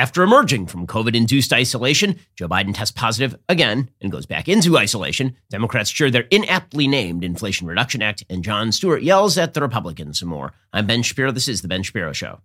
[0.00, 4.78] After emerging from COVID induced isolation, Joe Biden tests positive again and goes back into
[4.78, 5.36] isolation.
[5.50, 10.18] Democrats cheer their inaptly named Inflation Reduction Act, and Jon Stewart yells at the Republicans
[10.20, 10.54] some more.
[10.72, 11.32] I'm Ben Shapiro.
[11.32, 12.40] This is The Ben Shapiro Show.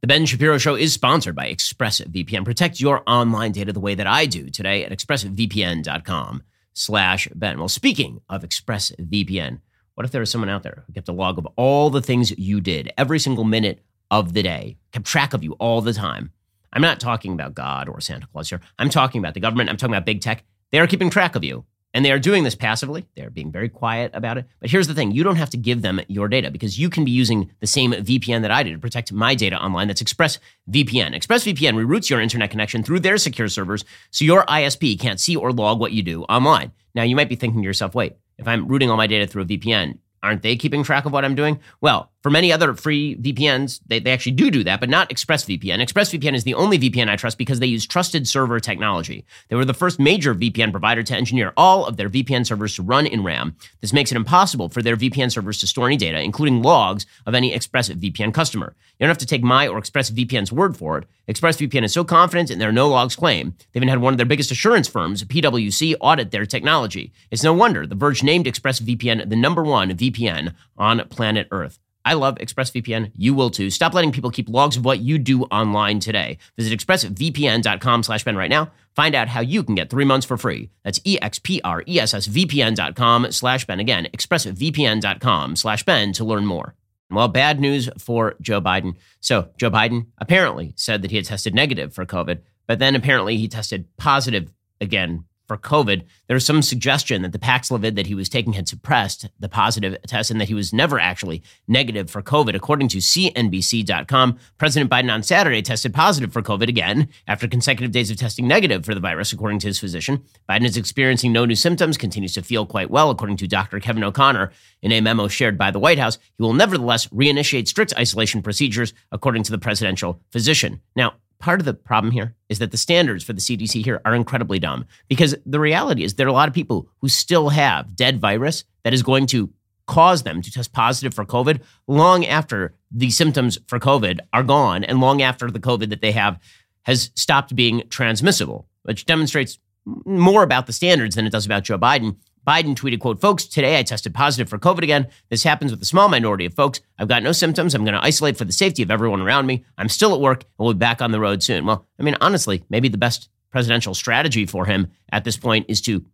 [0.00, 2.44] The Ben Shapiro Show is sponsored by ExpressVPN.
[2.44, 6.42] Protect your online data the way that I do today at expressvpn.com
[6.72, 7.60] slash Ben.
[7.60, 9.60] Well, speaking of ExpressVPN,
[9.94, 12.36] what if there was someone out there who kept a log of all the things
[12.38, 13.80] you did every single minute
[14.10, 16.32] of the day, kept track of you all the time?
[16.72, 18.60] I'm not talking about God or Santa Claus here.
[18.78, 19.70] I'm talking about the government.
[19.70, 20.44] I'm talking about big tech.
[20.72, 21.64] They are keeping track of you.
[21.94, 23.06] And they are doing this passively.
[23.14, 24.46] They're being very quiet about it.
[24.58, 27.04] But here's the thing you don't have to give them your data because you can
[27.04, 29.86] be using the same VPN that I did to protect my data online.
[29.86, 31.14] That's ExpressVPN.
[31.14, 35.52] ExpressVPN reroutes your internet connection through their secure servers so your ISP can't see or
[35.52, 36.72] log what you do online.
[36.96, 39.42] Now, you might be thinking to yourself, wait, if I'm routing all my data through
[39.42, 41.60] a VPN, aren't they keeping track of what I'm doing?
[41.80, 45.86] Well, for many other free VPNs, they, they actually do do that, but not ExpressVPN.
[45.86, 49.26] ExpressVPN is the only VPN I trust because they use trusted server technology.
[49.50, 52.82] They were the first major VPN provider to engineer all of their VPN servers to
[52.82, 53.56] run in RAM.
[53.82, 57.34] This makes it impossible for their VPN servers to store any data, including logs of
[57.34, 58.74] any ExpressVPN customer.
[58.98, 61.04] You don't have to take my or ExpressVPN's word for it.
[61.28, 64.24] ExpressVPN is so confident in their no logs claim, they even had one of their
[64.24, 67.12] biggest assurance firms, PwC, audit their technology.
[67.30, 71.80] It's no wonder The Verge named ExpressVPN the number one VPN on planet Earth.
[72.04, 73.12] I love ExpressVPN.
[73.16, 73.70] You will too.
[73.70, 76.38] Stop letting people keep logs of what you do online today.
[76.56, 78.70] Visit expressvpn.com slash Ben right now.
[78.94, 80.70] Find out how you can get three months for free.
[80.84, 83.80] That's expressvpn.com slash Ben.
[83.80, 86.74] Again, expressvpn.com slash Ben to learn more.
[87.10, 88.96] Well, bad news for Joe Biden.
[89.20, 93.36] So Joe Biden apparently said that he had tested negative for COVID, but then apparently
[93.36, 98.14] he tested positive again for COVID, there was some suggestion that the Paxlovid that he
[98.14, 102.22] was taking had suppressed the positive test and that he was never actually negative for
[102.22, 102.54] COVID.
[102.54, 108.10] According to CNBC.com, President Biden on Saturday tested positive for COVID again after consecutive days
[108.10, 110.24] of testing negative for the virus, according to his physician.
[110.48, 113.80] Biden is experiencing no new symptoms, continues to feel quite well, according to Dr.
[113.80, 114.50] Kevin O'Connor.
[114.82, 118.92] In a memo shared by the White House, he will nevertheless reinitiate strict isolation procedures,
[119.12, 120.80] according to the presidential physician.
[120.96, 124.14] Now, part of the problem here is that the standards for the CDC here are
[124.14, 127.96] incredibly dumb because the reality is there are a lot of people who still have
[127.96, 129.50] dead virus that is going to
[129.86, 134.84] cause them to test positive for COVID long after the symptoms for COVID are gone
[134.84, 136.38] and long after the COVID that they have
[136.84, 139.58] has stopped being transmissible, which demonstrates
[140.06, 142.16] more about the standards than it does about Joe Biden.
[142.46, 145.08] Biden tweeted, quote, folks, today I tested positive for COVID again.
[145.30, 146.80] This happens with a small minority of folks.
[146.98, 147.74] I've got no symptoms.
[147.74, 149.64] I'm going to isolate for the safety of everyone around me.
[149.78, 151.64] I'm still at work and we'll be back on the road soon.
[151.64, 155.80] Well, I mean, honestly, maybe the best presidential strategy for him at this point is
[155.82, 156.04] to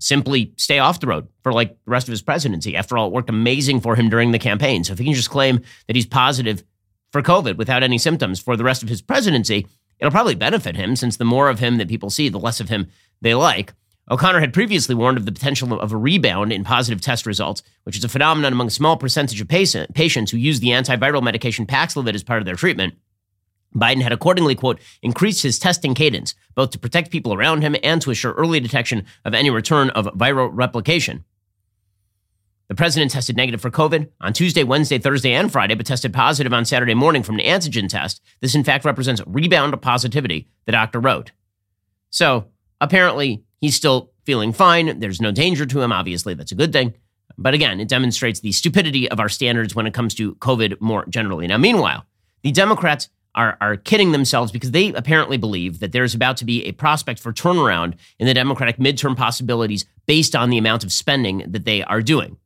[0.00, 2.76] simply stay off the road for like the rest of his presidency.
[2.76, 4.84] After all, it worked amazing for him during the campaign.
[4.84, 6.64] So if he can just claim that he's positive
[7.12, 9.66] for COVID without any symptoms for the rest of his presidency,
[9.98, 12.70] it'll probably benefit him since the more of him that people see, the less of
[12.70, 12.88] him
[13.20, 13.74] they like.
[14.10, 17.96] O'Connor had previously warned of the potential of a rebound in positive test results, which
[17.96, 21.66] is a phenomenon among a small percentage of patient, patients who use the antiviral medication
[21.66, 22.94] Paxlovid as part of their treatment.
[23.74, 28.00] Biden had accordingly, quote, increased his testing cadence, both to protect people around him and
[28.02, 31.24] to assure early detection of any return of viral replication.
[32.68, 36.52] The president tested negative for COVID on Tuesday, Wednesday, Thursday, and Friday, but tested positive
[36.52, 38.22] on Saturday morning from an antigen test.
[38.40, 41.32] This, in fact, represents rebound positivity, the doctor wrote.
[42.10, 42.46] So,
[42.80, 45.00] apparently, He's still feeling fine.
[45.00, 45.90] There's no danger to him.
[45.90, 46.92] Obviously, that's a good thing.
[47.38, 51.06] But again, it demonstrates the stupidity of our standards when it comes to COVID more
[51.06, 51.46] generally.
[51.46, 52.04] Now, meanwhile,
[52.42, 56.62] the Democrats are, are kidding themselves because they apparently believe that there's about to be
[56.66, 61.38] a prospect for turnaround in the Democratic midterm possibilities based on the amount of spending
[61.50, 62.36] that they are doing.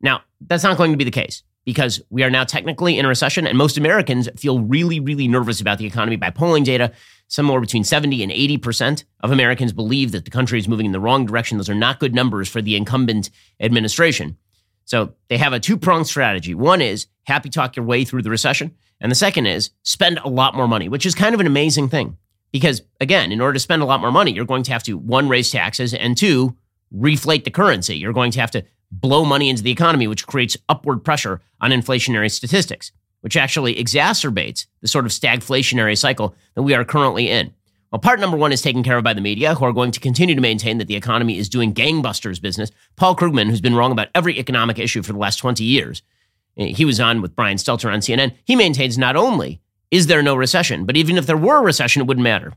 [0.00, 3.08] Now, that's not going to be the case because we are now technically in a
[3.08, 6.92] recession and most Americans feel really, really nervous about the economy by polling data
[7.28, 11.00] somewhere between 70 and 80% of Americans believe that the country is moving in the
[11.00, 11.58] wrong direction.
[11.58, 13.30] Those are not good numbers for the incumbent
[13.60, 14.36] administration.
[14.84, 16.54] So they have a two pronged strategy.
[16.54, 18.74] One is happy talk your way through the recession.
[19.00, 21.88] And the second is spend a lot more money, which is kind of an amazing
[21.88, 22.16] thing.
[22.52, 24.96] Because again, in order to spend a lot more money, you're going to have to
[24.96, 26.56] one, raise taxes, and two,
[26.94, 27.96] reflate the currency.
[27.96, 31.70] You're going to have to blow money into the economy, which creates upward pressure on
[31.70, 32.92] inflationary statistics
[33.24, 37.50] which actually exacerbates the sort of stagflationary cycle that we are currently in.
[37.90, 40.00] Well, part number one is taken care of by the media, who are going to
[40.00, 42.70] continue to maintain that the economy is doing gangbusters business.
[42.96, 46.02] Paul Krugman, who's been wrong about every economic issue for the last 20 years,
[46.58, 48.34] eh, he was on with Brian Stelter on CNN.
[48.44, 49.58] He maintains not only
[49.90, 52.52] is there no recession, but even if there were a recession, it wouldn't matter.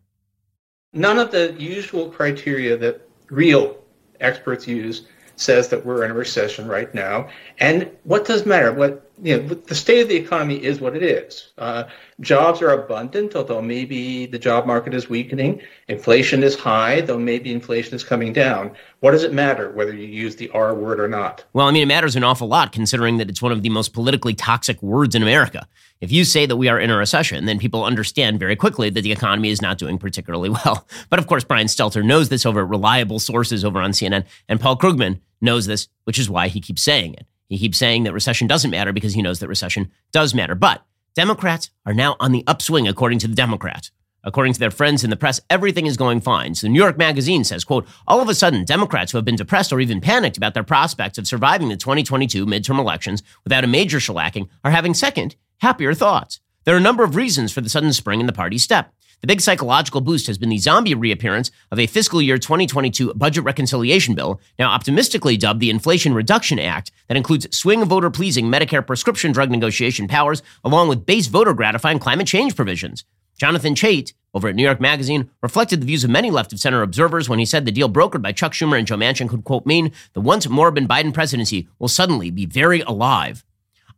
[0.91, 3.77] None of the usual criteria that real
[4.19, 5.03] experts use
[5.37, 7.29] says that we're in a recession right now.
[7.59, 8.73] And what does matter?
[8.73, 11.51] What you know, the state of the economy is what it is.
[11.57, 11.85] Uh,
[12.19, 15.61] jobs are abundant, although maybe the job market is weakening.
[15.87, 18.71] Inflation is high, though maybe inflation is coming down.
[18.99, 21.43] What does it matter whether you use the R word or not?
[21.53, 23.93] Well, I mean, it matters an awful lot considering that it's one of the most
[23.93, 25.67] politically toxic words in America.
[25.99, 29.01] If you say that we are in a recession, then people understand very quickly that
[29.01, 30.87] the economy is not doing particularly well.
[31.09, 34.77] But of course, Brian Stelter knows this over reliable sources over on CNN, and Paul
[34.77, 37.25] Krugman knows this, which is why he keeps saying it.
[37.49, 40.55] He keeps saying that recession doesn't matter because he knows that recession does matter.
[40.55, 40.85] But
[41.15, 43.91] Democrats are now on the upswing, according to the Democrats.
[44.23, 46.53] According to their friends in the press, everything is going fine.
[46.53, 49.37] So the New York Magazine says, quote, all of a sudden, Democrats who have been
[49.37, 53.67] depressed or even panicked about their prospects of surviving the 2022 midterm elections without a
[53.67, 56.41] major shellacking are having second, happier thoughts.
[56.65, 58.93] There are a number of reasons for the sudden spring in the party's step.
[59.21, 63.43] The big psychological boost has been the zombie reappearance of a fiscal year 2022 budget
[63.43, 68.85] reconciliation bill, now optimistically dubbed the Inflation Reduction Act, that includes swing voter pleasing Medicare
[68.85, 73.05] prescription drug negotiation powers, along with base voter gratifying climate change provisions.
[73.39, 76.83] Jonathan Chait, over at New York Magazine, reflected the views of many left of center
[76.83, 79.65] observers when he said the deal brokered by Chuck Schumer and Joe Manchin could, quote,
[79.65, 83.43] mean the once moribund Biden presidency will suddenly be very alive.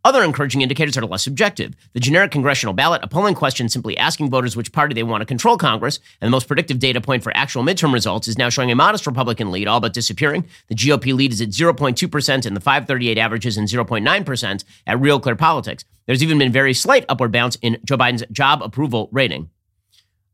[0.02, 1.76] Other encouraging indicators are less subjective.
[1.92, 5.26] The generic congressional ballot, a polling question simply asking voters which party they want to
[5.26, 8.70] control Congress, and the most predictive data point for actual midterm results is now showing
[8.70, 10.46] a modest Republican lead, all but disappearing.
[10.68, 15.36] The GOP lead is at 0.2%, and the 538 averages in 0.9% at Real Clear
[15.36, 15.84] Politics.
[16.06, 19.50] There's even been very slight upward bounce in Joe Biden's job approval rating.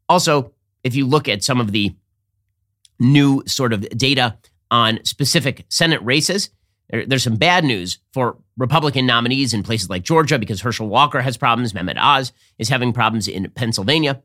[0.08, 0.52] Also,
[0.84, 1.92] if you look at some of the
[3.00, 4.38] new sort of data
[4.70, 6.50] on specific Senate races,
[6.91, 11.37] there's some bad news for Republican nominees in places like Georgia because Herschel Walker has
[11.37, 11.73] problems.
[11.73, 14.23] Mehmet Oz is having problems in Pennsylvania.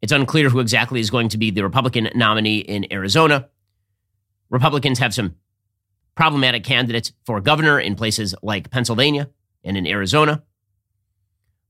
[0.00, 3.48] It's unclear who exactly is going to be the Republican nominee in Arizona.
[4.48, 5.34] Republicans have some
[6.14, 9.28] problematic candidates for governor in places like Pennsylvania
[9.64, 10.42] and in Arizona.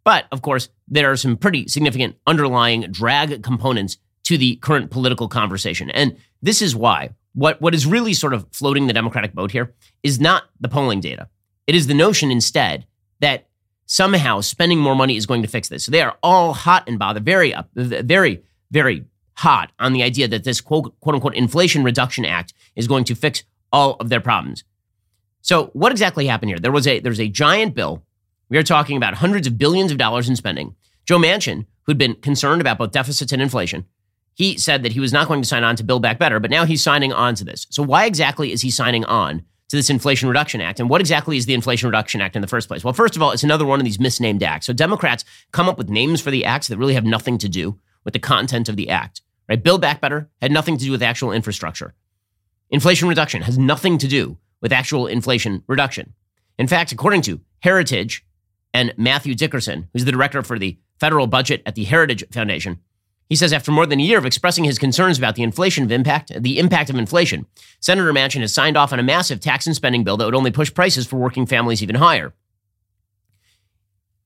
[0.05, 5.29] But of course, there are some pretty significant underlying drag components to the current political
[5.29, 5.91] conversation.
[5.91, 9.73] And this is why what, what is really sort of floating the Democratic boat here
[10.03, 11.29] is not the polling data.
[11.69, 12.85] It is the notion instead
[13.21, 13.47] that
[13.87, 15.85] somehow spending more money is going to fix this.
[15.85, 18.43] So they are all hot and bothered, very up, very,
[18.73, 19.05] very
[19.35, 23.15] hot on the idea that this quote, quote unquote Inflation Reduction Act is going to
[23.15, 24.65] fix all of their problems.
[25.41, 26.59] So what exactly happened here?
[26.59, 28.03] There was a there's a giant bill.
[28.49, 30.75] We are talking about hundreds of billions of dollars in spending.
[31.05, 33.87] Joe Manchin, who'd been concerned about both deficits and inflation,
[34.39, 36.51] he said that he was not going to sign on to Build Back Better, but
[36.51, 37.67] now he's signing on to this.
[37.71, 40.79] So why exactly is he signing on to this Inflation Reduction Act?
[40.79, 42.85] And what exactly is the Inflation Reduction Act in the first place?
[42.85, 44.67] Well, first of all, it's another one of these misnamed acts.
[44.67, 47.81] So Democrats come up with names for the acts that really have nothing to do
[48.05, 49.23] with the content of the act.
[49.49, 49.61] Right?
[49.61, 51.95] Build Back Better had nothing to do with actual infrastructure.
[52.71, 56.15] Inflation reduction has nothing to do with actual inflation reduction.
[56.59, 58.25] In fact, according to Heritage
[58.73, 62.79] and Matthew Dickerson, who's the director for the federal budget at the Heritage Foundation,
[63.29, 65.93] he says after more than a year of expressing his concerns about the inflation of
[65.93, 67.47] impact, the impact of inflation,
[67.81, 70.51] Senator Manchin has signed off on a massive tax and spending bill that would only
[70.51, 72.33] push prices for working families even higher.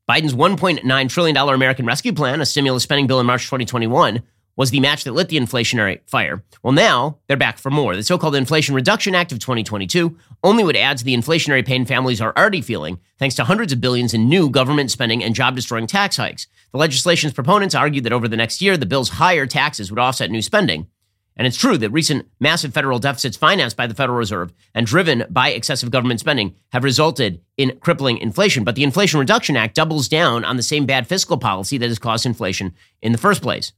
[0.09, 4.23] Biden's $1.9 trillion American Rescue Plan, a stimulus spending bill in March 2021,
[4.57, 6.43] was the match that lit the inflationary fire.
[6.63, 7.97] Well, now they're back for more.
[7.97, 11.85] The so called Inflation Reduction Act of 2022 only would add to the inflationary pain
[11.85, 15.57] families are already feeling, thanks to hundreds of billions in new government spending and job
[15.57, 16.47] destroying tax hikes.
[16.73, 20.31] The legislation's proponents argued that over the next year, the bill's higher taxes would offset
[20.31, 20.87] new spending.
[21.37, 25.25] And it's true that recent massive federal deficits financed by the Federal Reserve and driven
[25.31, 28.65] by excessive government spending have resulted in crippling inflation.
[28.65, 31.99] But the Inflation Reduction Act doubles down on the same bad fiscal policy that has
[31.99, 33.73] caused inflation in the first place.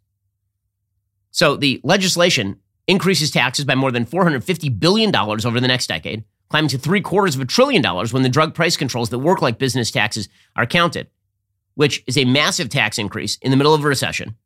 [1.34, 6.68] So the legislation increases taxes by more than $450 billion over the next decade, climbing
[6.68, 9.58] to three quarters of a trillion dollars when the drug price controls that work like
[9.58, 11.08] business taxes are counted,
[11.74, 14.36] which is a massive tax increase in the middle of a recession.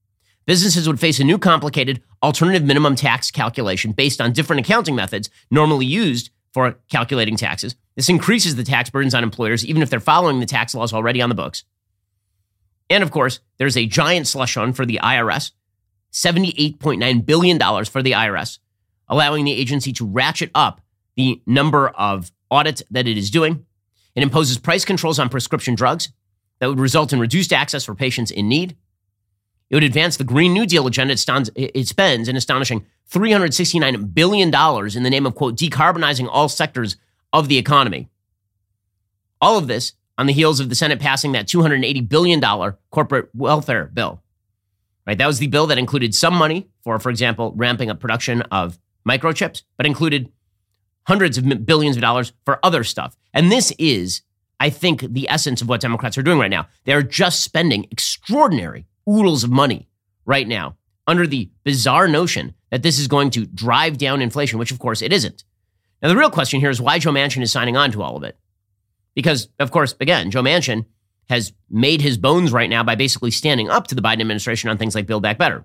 [0.47, 5.28] Businesses would face a new complicated alternative minimum tax calculation based on different accounting methods
[5.50, 7.76] normally used for calculating taxes.
[7.97, 11.21] This increases the tax burdens on employers, even if they're following the tax laws already
[11.21, 11.64] on the books.
[12.88, 15.50] And of course, there's a giant slush fund for the IRS
[16.12, 18.58] $78.9 billion for the IRS,
[19.08, 20.80] allowing the agency to ratchet up
[21.16, 23.64] the number of audits that it is doing.
[24.14, 26.10] It imposes price controls on prescription drugs
[26.58, 28.76] that would result in reduced access for patients in need.
[29.70, 31.14] It would advance the Green New Deal agenda.
[31.54, 36.96] It spends an astonishing $369 billion in the name of, quote, decarbonizing all sectors
[37.32, 38.08] of the economy.
[39.40, 42.40] All of this on the heels of the Senate passing that $280 billion
[42.90, 44.22] corporate welfare bill.
[45.08, 45.16] Right?
[45.16, 48.78] That was the bill that included some money for, for example, ramping up production of
[49.08, 50.30] microchips, but included
[51.06, 53.16] hundreds of billions of dollars for other stuff.
[53.32, 54.20] And this is,
[54.60, 56.68] I think, the essence of what Democrats are doing right now.
[56.84, 59.88] They're just spending extraordinary oodles of money
[60.26, 64.72] right now under the bizarre notion that this is going to drive down inflation, which
[64.72, 65.42] of course it isn't.
[66.02, 68.24] Now, the real question here is why Joe Manchin is signing on to all of
[68.24, 68.36] it.
[69.14, 70.84] Because, of course, again, Joe Manchin
[71.28, 74.78] has made his bones right now by basically standing up to the Biden administration on
[74.78, 75.64] things like Build Back Better.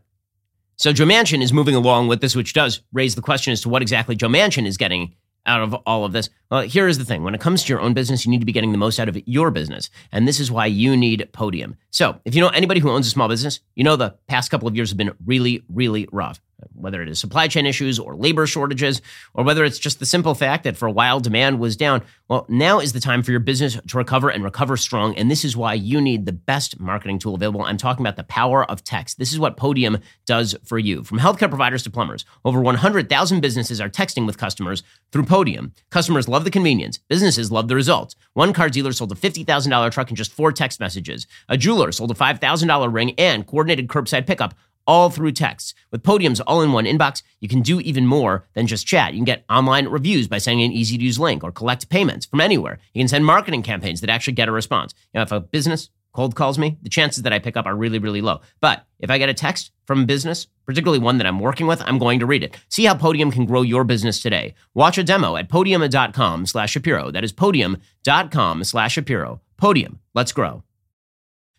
[0.76, 3.70] So Joe Manchin is moving along with this, which does raise the question as to
[3.70, 5.16] what exactly Joe Manchin is getting
[5.46, 6.30] out of all of this?
[6.50, 7.24] Well, here is the thing.
[7.24, 9.10] When it comes to your own business, you need to be getting the most out
[9.10, 9.90] of your business.
[10.12, 11.76] And this is why you need Podium.
[11.92, 14.68] So, if you know anybody who owns a small business, you know the past couple
[14.68, 16.42] of years have been really, really rough
[16.74, 19.02] whether it is supply chain issues or labor shortages,
[19.34, 22.02] or whether it's just the simple fact that for a while demand was down.
[22.30, 25.16] Well, now is the time for your business to recover and recover strong.
[25.16, 27.62] And this is why you need the best marketing tool available.
[27.62, 29.20] I'm talking about the power of text.
[29.20, 31.04] This is what Podium does for you.
[31.04, 35.74] From healthcare providers to plumbers, over 100,000 businesses are texting with customers through Podium.
[35.90, 38.16] Customers love the convenience, businesses love the results.
[38.34, 41.28] One car dealer sold a $50,000 truck in just four text messages.
[41.50, 44.56] A jeweler sold a $5,000 ring and coordinated curbside pickup
[44.88, 45.76] all through text.
[45.92, 49.14] With Podium's all in one inbox, you can do even more than just chat.
[49.14, 52.26] You can get online reviews by sending an easy to use link or collect payments
[52.26, 52.80] from anywhere.
[52.94, 54.94] You can send marketing campaigns that actually get a response.
[55.14, 57.76] You know, if a business cold calls me, the chances that I pick up are
[57.76, 58.42] really, really low.
[58.62, 61.82] But if I get a text from a business, particularly one that I'm working with,
[61.86, 62.56] I'm going to read it.
[62.70, 64.54] See how Podium can grow your business today.
[64.74, 67.12] Watch a demo at podium.com slash Shapiro.
[67.12, 69.42] That is podium.com slash Shapiro.
[69.58, 70.64] Podium, let's grow.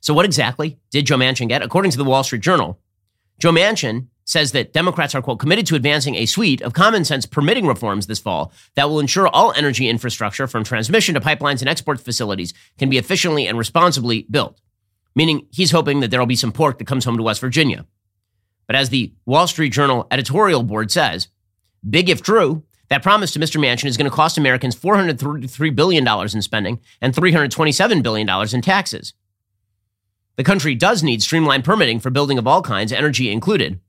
[0.01, 1.63] So what exactly did Joe Manchin get?
[1.63, 2.79] According to the Wall Street Journal,
[3.39, 7.27] Joe Manchin says that Democrats are, quote, committed to advancing a suite of common sense
[7.27, 11.69] permitting reforms this fall that will ensure all energy infrastructure from transmission to pipelines and
[11.69, 14.61] export facilities can be efficiently and responsibly built.
[15.15, 17.87] Meaning he's hoping that there will be some pork that comes home to West Virginia.
[18.67, 21.29] But as the Wall Street Journal editorial board says,
[21.89, 23.61] big if true, that promise to Mr.
[23.61, 29.15] Manchin is going to cost Americans $433 billion in spending and $327 billion in taxes.
[30.37, 33.81] The country does need streamlined permitting for building of all kinds, energy included.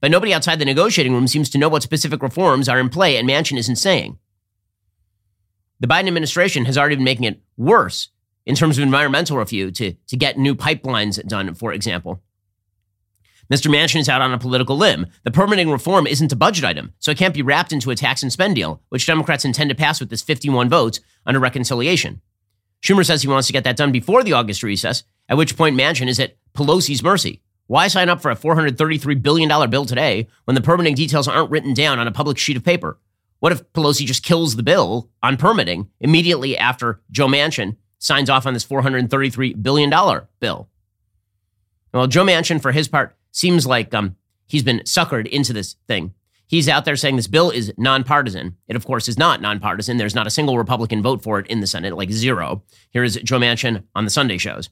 [0.00, 3.16] But nobody outside the negotiating room seems to know what specific reforms are in play,
[3.16, 4.18] and Manchin isn't saying.
[5.80, 8.08] The Biden administration has already been making it worse
[8.46, 12.22] in terms of environmental review to, to get new pipelines done, for example.
[13.52, 13.70] Mr.
[13.70, 15.06] Manchin is out on a political limb.
[15.22, 18.22] The permitting reform isn't a budget item, so it can't be wrapped into a tax
[18.22, 22.22] and spend deal, which Democrats intend to pass with this 51 votes under reconciliation.
[22.82, 25.76] Schumer says he wants to get that done before the August recess, at which point
[25.76, 27.42] Manchin is at Pelosi's mercy.
[27.66, 31.72] Why sign up for a $433 billion bill today when the permitting details aren't written
[31.72, 32.98] down on a public sheet of paper?
[33.40, 38.46] What if Pelosi just kills the bill on permitting immediately after Joe Manchin signs off
[38.46, 39.90] on this $433 billion
[40.40, 40.68] bill?
[41.92, 44.16] Well, Joe Manchin, for his part, seems like um,
[44.46, 46.14] he's been suckered into this thing.
[46.46, 48.56] He's out there saying this bill is nonpartisan.
[48.68, 49.96] It, of course, is not nonpartisan.
[49.96, 52.62] There's not a single Republican vote for it in the Senate, like zero.
[52.90, 54.68] Here is Joe Manchin on the Sunday shows.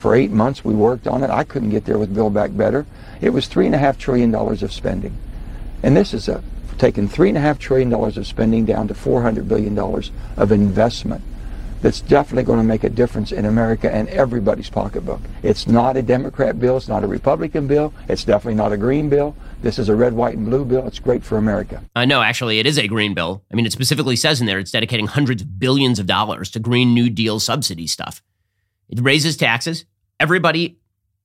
[0.00, 1.28] For eight months, we worked on it.
[1.28, 2.86] I couldn't get there with Build Back Better.
[3.20, 5.14] It was $3.5 trillion of spending.
[5.82, 6.42] And this is a,
[6.78, 11.22] taking $3.5 trillion of spending down to $400 billion of investment
[11.82, 15.20] that's definitely going to make a difference in America and everybody's pocketbook.
[15.42, 16.78] It's not a Democrat bill.
[16.78, 17.92] It's not a Republican bill.
[18.08, 19.36] It's definitely not a green bill.
[19.60, 20.86] This is a red, white, and blue bill.
[20.86, 21.82] It's great for America.
[21.94, 23.42] Uh, no, actually, it is a green bill.
[23.52, 26.58] I mean, it specifically says in there it's dedicating hundreds of billions of dollars to
[26.58, 28.22] Green New Deal subsidy stuff.
[28.88, 29.84] It raises taxes.
[30.20, 30.78] Everybody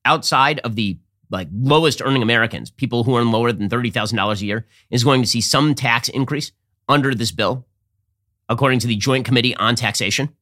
[0.04, 0.98] outside of the
[1.30, 5.28] like lowest earning Americans, people who earn lower than $30,000 a year, is going to
[5.28, 6.52] see some tax increase
[6.88, 7.66] under this bill,
[8.48, 10.34] according to the Joint Committee on Taxation.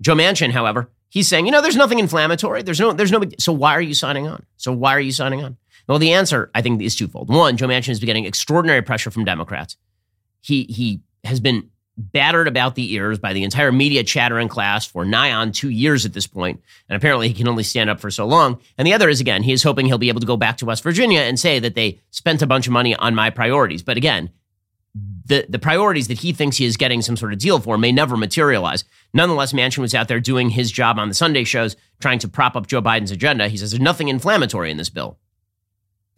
[0.00, 2.62] Joe Manchin, however, he's saying, you know, there's nothing inflammatory.
[2.62, 4.46] There's no, there's no, so why are you signing on?
[4.56, 5.56] So why are you signing on?
[5.88, 7.28] Well, the answer, I think, is twofold.
[7.28, 9.76] One, Joe Manchin has been getting extraordinary pressure from Democrats.
[10.40, 14.86] He, he has been battered about the ears by the entire media chatter in class
[14.86, 18.00] for nigh on two years at this point, and apparently he can only stand up
[18.00, 18.58] for so long.
[18.78, 20.66] And the other is again, he is hoping he'll be able to go back to
[20.66, 23.82] West Virginia and say that they spent a bunch of money on my priorities.
[23.82, 24.30] But again,
[25.26, 27.92] the the priorities that he thinks he is getting some sort of deal for may
[27.92, 28.84] never materialize.
[29.14, 32.56] Nonetheless, Manchin was out there doing his job on the Sunday shows, trying to prop
[32.56, 33.48] up Joe Biden's agenda.
[33.48, 35.18] He says there's nothing inflammatory in this bill.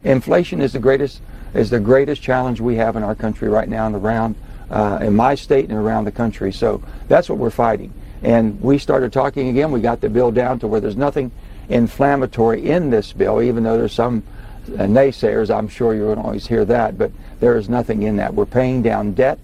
[0.03, 1.21] Inflation is the greatest
[1.53, 4.35] is the greatest challenge we have in our country right now and around
[4.69, 6.51] uh, in my state and around the country.
[6.51, 7.93] So that's what we're fighting.
[8.23, 9.71] And we started talking again.
[9.71, 11.31] We got the bill down to where there's nothing
[11.69, 14.23] inflammatory in this bill, even though there's some
[14.67, 15.55] uh, naysayers.
[15.55, 18.33] I'm sure you won't always hear that, but there is nothing in that.
[18.33, 19.39] We're paying down debt,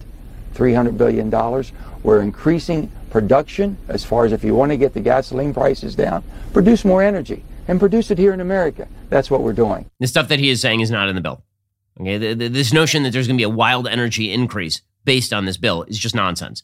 [0.54, 1.30] $300 billion.
[2.02, 6.24] We're increasing production as far as if you want to get the gasoline prices down,
[6.52, 8.88] produce more energy and produce it here in America.
[9.10, 9.88] That's what we're doing.
[10.00, 11.42] The stuff that he is saying is not in the bill.
[12.00, 15.32] Okay, the, the, this notion that there's going to be a wild energy increase based
[15.32, 16.62] on this bill is just nonsense.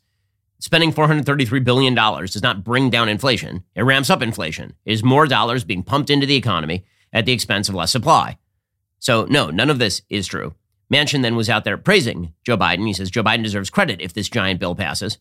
[0.61, 3.63] Spending $433 billion does not bring down inflation.
[3.77, 4.75] It ramps up inflation.
[4.85, 8.39] It is more dollars being pumped into the economy at the expense of less supply.
[8.99, 10.55] So, no, none of this is true.
[10.93, 12.87] Manchin then was out there praising Joe Biden.
[12.87, 15.19] He says Joe Biden deserves credit if this giant bill passes.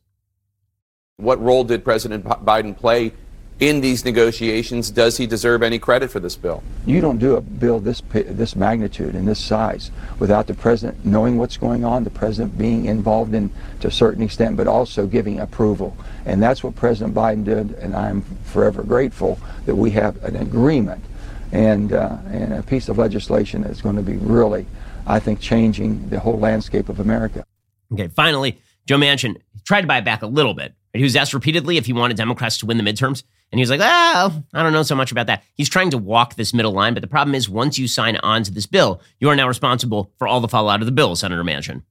[1.18, 3.12] What role did President Biden play
[3.60, 4.92] in these negotiations?
[4.92, 6.64] Does he deserve any credit for this bill?
[6.86, 11.38] You don't do a bill this this magnitude and this size without the president knowing
[11.38, 13.50] what's going on, the president being involved in
[13.80, 15.98] to a certain extent, but also giving approval.
[16.26, 21.04] And that's what President Biden did, and I'm forever grateful that we have an agreement
[21.52, 24.68] and uh, and a piece of legislation that's going to be really,
[25.06, 27.46] I think, changing the whole landscape of America.
[27.94, 30.74] Okay, finally, Joe Manchin tried to buy it back a little bit.
[30.94, 33.24] He was asked repeatedly if he wanted Democrats to win the midterms.
[33.52, 35.44] And he was like, oh, I don't know so much about that.
[35.56, 36.94] He's trying to walk this middle line.
[36.94, 40.12] But the problem is, once you sign on to this bill, you are now responsible
[40.18, 41.84] for all the fallout of the bill, Senator Manchin.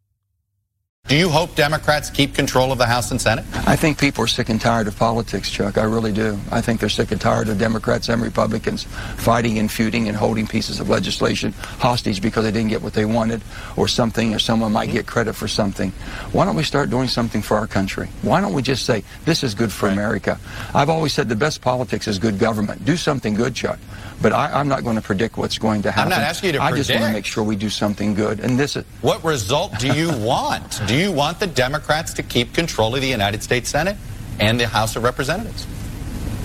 [1.08, 3.44] Do you hope Democrats keep control of the House and Senate?
[3.64, 5.78] I think people are sick and tired of politics, Chuck.
[5.78, 6.36] I really do.
[6.50, 8.82] I think they're sick and tired of Democrats and Republicans
[9.14, 13.04] fighting and feuding and holding pieces of legislation hostage because they didn't get what they
[13.04, 13.40] wanted
[13.76, 15.92] or something or someone might get credit for something.
[16.32, 18.08] Why don't we start doing something for our country?
[18.22, 20.40] Why don't we just say, this is good for America?
[20.74, 22.84] I've always said the best politics is good government.
[22.84, 23.78] Do something good, Chuck.
[24.20, 26.12] But I, am not going to predict what's going to happen.
[26.12, 26.88] I'm not asking you to I predict.
[26.88, 28.40] just want to make sure we do something good.
[28.40, 28.84] And this is.
[29.02, 30.80] What result do you want?
[30.95, 33.96] do you want the Democrats to keep control of the United States Senate
[34.38, 35.66] and the House of Representatives?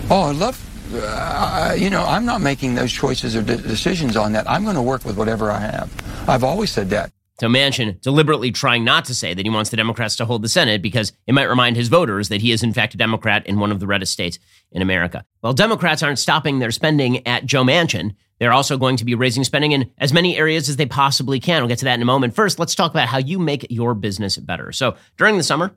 [0.10, 0.68] Oh, I love.
[0.94, 4.50] Uh, you know, I'm not making those choices or de- decisions on that.
[4.50, 5.92] I'm going to work with whatever I have.
[6.28, 7.12] I've always said that.
[7.40, 10.50] So Manchin deliberately trying not to say that he wants the Democrats to hold the
[10.50, 13.58] Senate because it might remind his voters that he is in fact a Democrat in
[13.60, 14.38] one of the reddest states
[14.72, 15.26] in America.
[15.42, 18.14] Well, Democrats aren't stopping their spending at Joe Manchin.
[18.42, 21.62] They're also going to be raising spending in as many areas as they possibly can.
[21.62, 22.34] We'll get to that in a moment.
[22.34, 24.72] First, let's talk about how you make your business better.
[24.72, 25.68] So during the summer,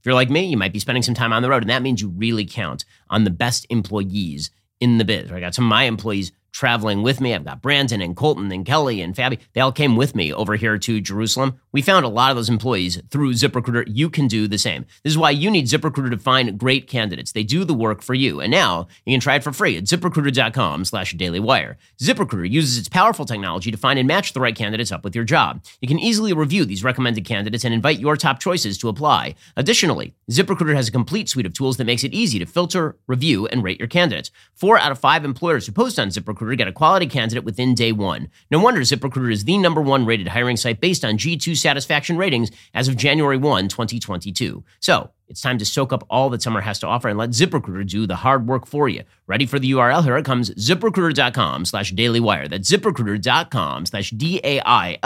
[0.00, 1.80] if you're like me, you might be spending some time on the road, and that
[1.80, 5.30] means you really count on the best employees in the biz.
[5.30, 7.34] I got some of my employees traveling with me.
[7.34, 9.38] I've got Brandon and Colton and Kelly and Fabi.
[9.54, 11.58] They all came with me over here to Jerusalem.
[11.72, 13.84] We found a lot of those employees through ZipRecruiter.
[13.86, 14.84] You can do the same.
[15.02, 17.32] This is why you need ZipRecruiter to find great candidates.
[17.32, 18.40] They do the work for you.
[18.40, 21.76] And now you can try it for free at ziprecruiter.com slash dailywire.
[22.00, 25.24] ZipRecruiter uses its powerful technology to find and match the right candidates up with your
[25.24, 25.64] job.
[25.80, 29.34] You can easily review these recommended candidates and invite your top choices to apply.
[29.56, 33.46] Additionally, ZipRecruiter has a complete suite of tools that makes it easy to filter, review,
[33.46, 34.30] and rate your candidates.
[34.54, 37.74] Four out of five employers who post on ZipRecruiter ZipRecruiter get a quality candidate within
[37.74, 38.28] day one.
[38.50, 42.50] No wonder ZipRecruiter is the number one rated hiring site based on G2 satisfaction ratings
[42.74, 44.64] as of January 1, 2022.
[44.80, 47.88] So it's time to soak up all that summer has to offer and let ZipRecruiter
[47.88, 49.04] do the hard work for you.
[49.26, 50.04] Ready for the URL?
[50.04, 52.48] Here it comes, ziprecruiter.com slash dailywire.
[52.48, 54.98] That's ziprecruiter.com slash D-A-I-L-Y-W-I-R-E.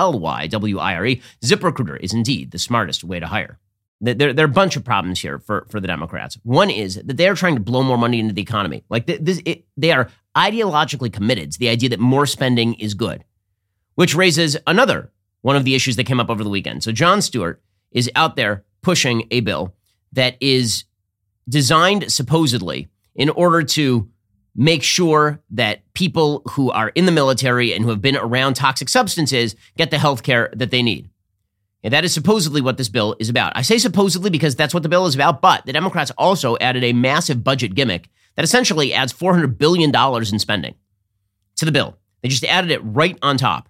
[1.45, 3.59] ZipRecruiter is indeed the smartest way to hire.
[4.01, 6.39] There, there are a bunch of problems here for, for the Democrats.
[6.43, 8.85] One is that they are trying to blow more money into the economy.
[8.91, 13.25] Like this, it, they are ideologically committed to the idea that more spending is good,
[13.95, 15.11] which raises another
[15.43, 16.83] one of the issues that came up over the weekend.
[16.83, 19.75] So Jon Stewart is out there pushing a bill
[20.13, 20.85] that is
[21.49, 24.09] designed supposedly in order to
[24.55, 28.89] make sure that people who are in the military and who have been around toxic
[28.89, 31.09] substances get the health care that they need.
[31.83, 33.53] And that is supposedly what this bill is about.
[33.55, 36.83] I say supposedly because that's what the bill is about, but the Democrats also added
[36.83, 40.75] a massive budget gimmick that essentially adds $400 billion in spending
[41.57, 41.99] to the bill.
[42.23, 43.69] They just added it right on top.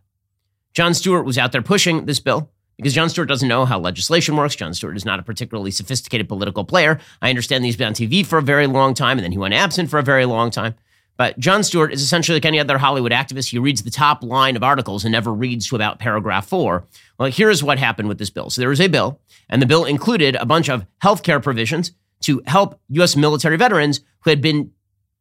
[0.74, 4.36] Jon Stewart was out there pushing this bill because Jon Stewart doesn't know how legislation
[4.36, 4.56] works.
[4.56, 6.98] Jon Stewart is not a particularly sophisticated political player.
[7.22, 9.54] I understand he's been on TV for a very long time and then he went
[9.54, 10.74] absent for a very long time.
[11.16, 13.50] But Jon Stewart is essentially like any other Hollywood activist.
[13.50, 16.84] He reads the top line of articles and never reads to about paragraph four.
[17.18, 18.50] Well, here's what happened with this bill.
[18.50, 22.42] So there was a bill, and the bill included a bunch of healthcare provisions to
[22.46, 23.16] help U.S.
[23.16, 24.70] military veterans who had been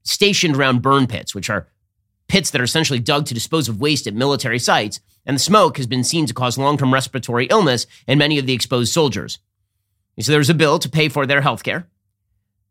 [0.03, 1.67] stationed around burn pits, which are
[2.27, 4.99] pits that are essentially dug to dispose of waste at military sites.
[5.25, 8.45] And the smoke has been seen to cause long term respiratory illness in many of
[8.45, 9.39] the exposed soldiers.
[10.19, 11.87] So there was a bill to pay for their health care.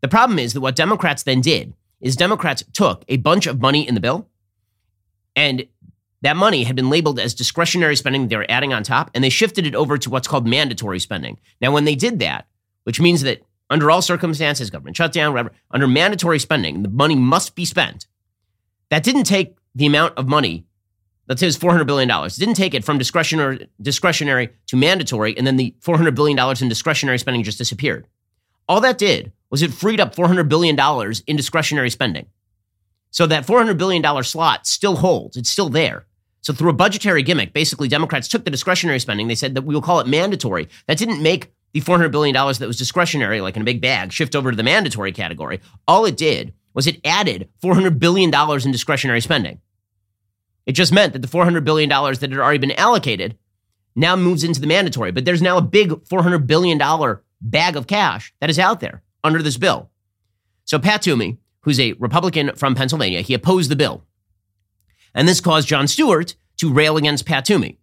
[0.00, 3.86] The problem is that what Democrats then did is Democrats took a bunch of money
[3.86, 4.28] in the bill
[5.36, 5.66] and
[6.22, 9.28] that money had been labeled as discretionary spending they were adding on top, and they
[9.28, 11.38] shifted it over to what's called mandatory spending.
[11.60, 12.46] Now, when they did that,
[12.84, 17.54] which means that under all circumstances, government shutdown, whatever, under mandatory spending, the money must
[17.54, 18.06] be spent.
[18.90, 20.66] That didn't take the amount of money,
[21.28, 22.10] let's say it was $400 billion.
[22.10, 26.68] It didn't take it from discretionary, discretionary to mandatory, and then the $400 billion in
[26.68, 28.06] discretionary spending just disappeared.
[28.68, 30.78] All that did was it freed up $400 billion
[31.26, 32.26] in discretionary spending.
[33.10, 36.06] So that $400 billion slot still holds, it's still there.
[36.40, 39.74] So through a budgetary gimmick, basically Democrats took the discretionary spending, they said that we
[39.74, 40.68] will call it mandatory.
[40.86, 44.36] That didn't make the $400 billion that was discretionary, like in a big bag, shift
[44.36, 49.20] over to the mandatory category, all it did was it added $400 billion in discretionary
[49.20, 49.60] spending.
[50.66, 53.36] It just meant that the $400 billion that had already been allocated
[53.96, 55.10] now moves into the mandatory.
[55.10, 56.78] But there's now a big $400 billion
[57.40, 59.90] bag of cash that is out there under this bill.
[60.64, 64.04] So Pat Toomey, who's a Republican from Pennsylvania, he opposed the bill.
[65.12, 67.78] And this caused Jon Stewart to rail against Pat Toomey.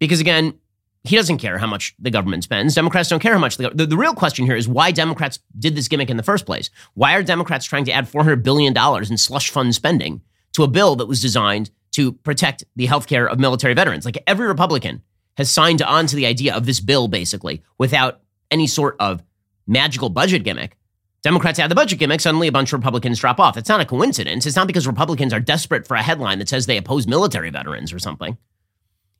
[0.00, 0.58] Because again,
[1.04, 2.74] he doesn't care how much the government spends.
[2.74, 3.56] Democrats don't care how much.
[3.56, 6.44] The, the, the, real question here is why Democrats did this gimmick in the first
[6.44, 6.70] place.
[6.94, 10.96] Why are Democrats trying to add $400 billion in slush fund spending to a bill
[10.96, 14.04] that was designed to protect the health care of military veterans?
[14.04, 15.02] Like every Republican
[15.36, 19.22] has signed on to the idea of this bill basically without any sort of
[19.66, 20.76] magical budget gimmick.
[21.22, 23.56] Democrats add the budget gimmick, suddenly a bunch of Republicans drop off.
[23.56, 24.46] It's not a coincidence.
[24.46, 27.92] It's not because Republicans are desperate for a headline that says they oppose military veterans
[27.92, 28.36] or something.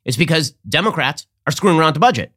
[0.05, 2.31] It's because Democrats are screwing around the budget.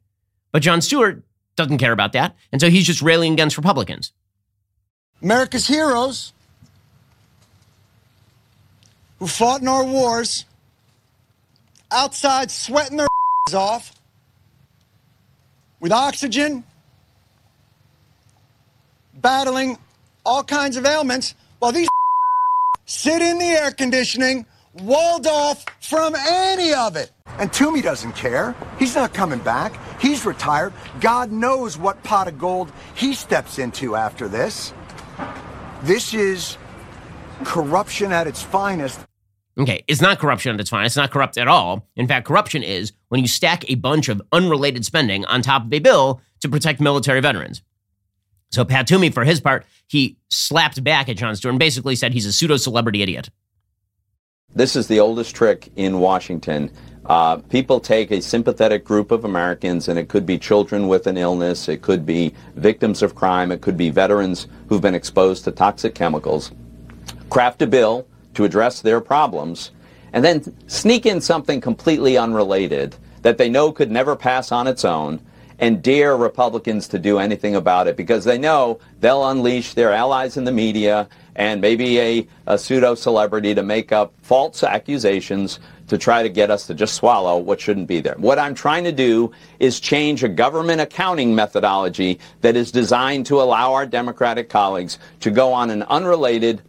[0.51, 1.23] But Jon Stewart
[1.55, 2.35] doesn't care about that.
[2.51, 4.11] And so he's just railing against Republicans.
[5.21, 6.33] America's heroes
[9.19, 10.45] who fought in our wars
[11.91, 13.07] outside sweating their
[13.53, 13.93] off
[15.79, 16.63] with oxygen,
[19.15, 19.77] battling
[20.25, 21.87] all kinds of ailments, while these
[22.85, 27.11] sit in the air conditioning, walled off from any of it.
[27.39, 28.55] And Toomey doesn't care.
[28.77, 29.79] He's not coming back.
[29.99, 30.73] He's retired.
[31.01, 34.73] God knows what pot of gold he steps into after this.
[35.83, 36.57] This is
[37.43, 38.99] corruption at its finest.
[39.57, 40.91] Okay, it's not corruption at its finest.
[40.91, 41.87] It's not corrupt at all.
[41.95, 45.73] In fact, corruption is when you stack a bunch of unrelated spending on top of
[45.73, 47.61] a bill to protect military veterans.
[48.51, 52.13] So Pat Toomey, for his part, he slapped back at Jon Stewart and basically said
[52.13, 53.29] he's a pseudo celebrity idiot.
[54.55, 56.71] This is the oldest trick in Washington.
[57.05, 61.17] Uh, people take a sympathetic group of Americans, and it could be children with an
[61.17, 65.51] illness, it could be victims of crime, it could be veterans who've been exposed to
[65.51, 66.51] toxic chemicals,
[67.29, 69.71] craft a bill to address their problems,
[70.13, 74.85] and then sneak in something completely unrelated that they know could never pass on its
[74.85, 75.19] own
[75.59, 80.35] and dare Republicans to do anything about it because they know they'll unleash their allies
[80.35, 85.59] in the media and maybe a, a pseudo celebrity to make up false accusations
[85.93, 88.15] to try to get us to just swallow what shouldn't be there.
[88.17, 93.39] What I'm trying to do is change a government accounting methodology that is designed to
[93.39, 96.63] allow our Democratic colleagues to go on an unrelated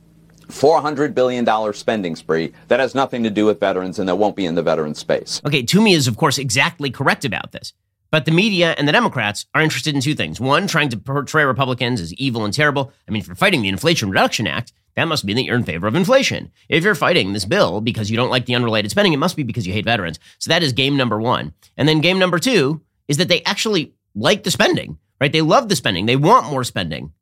[0.48, 4.44] $400 billion spending spree that has nothing to do with veterans and that won't be
[4.44, 5.40] in the veteran space.
[5.46, 7.72] Okay, Toomey is, of course, exactly correct about this.
[8.10, 10.38] But the media and the Democrats are interested in two things.
[10.38, 12.92] One, trying to portray Republicans as evil and terrible.
[13.08, 15.86] I mean, you're fighting the Inflation Reduction Act, that must mean that you're in favor
[15.86, 16.52] of inflation.
[16.68, 19.42] If you're fighting this bill because you don't like the unrelated spending, it must be
[19.42, 20.18] because you hate veterans.
[20.38, 21.52] So that is game number one.
[21.76, 25.32] And then game number two is that they actually like the spending, right?
[25.32, 26.06] They love the spending.
[26.06, 27.12] They want more spending.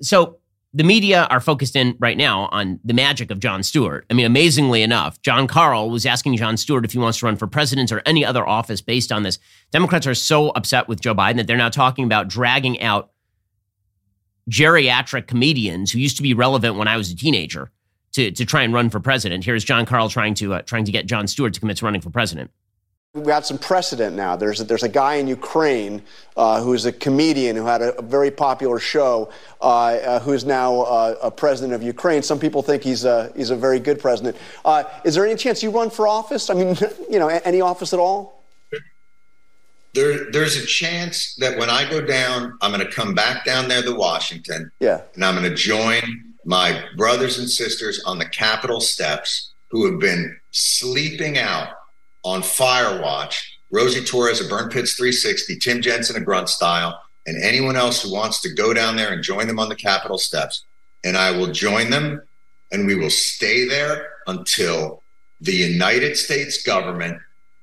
[0.00, 0.38] So
[0.74, 4.06] the media are focused in right now on the magic of Jon Stewart.
[4.10, 7.36] I mean, amazingly enough, John Karl was asking Jon Stewart if he wants to run
[7.36, 9.38] for president or any other office based on this.
[9.70, 13.10] Democrats are so upset with Joe Biden that they're now talking about dragging out
[14.50, 17.70] geriatric comedians who used to be relevant when I was a teenager
[18.12, 19.44] to, to try and run for president.
[19.44, 22.00] Here's John Karl trying to uh, trying to get Jon Stewart to commit to running
[22.00, 22.50] for president.
[23.14, 24.36] We have got some precedent now.
[24.36, 26.00] There's a, there's a guy in Ukraine
[26.34, 30.80] uh, who's a comedian who had a, a very popular show, uh, uh, who's now
[30.80, 32.22] uh, a president of Ukraine.
[32.22, 34.38] Some people think he's a, he's a very good president.
[34.64, 36.48] Uh, is there any chance you run for office?
[36.48, 36.74] I mean,
[37.10, 38.41] you know, any office at all?
[39.94, 43.68] There, there's a chance that when I go down, I'm going to come back down
[43.68, 44.70] there to Washington.
[44.80, 45.02] Yeah.
[45.14, 46.02] And I'm going to join
[46.44, 51.68] my brothers and sisters on the Capitol steps who have been sleeping out
[52.24, 53.38] on Firewatch,
[53.70, 58.12] Rosie Torres of Burn Pits 360, Tim Jensen of Grunt Style, and anyone else who
[58.12, 60.64] wants to go down there and join them on the Capitol steps.
[61.04, 62.22] And I will join them
[62.70, 65.02] and we will stay there until
[65.40, 67.20] the United States government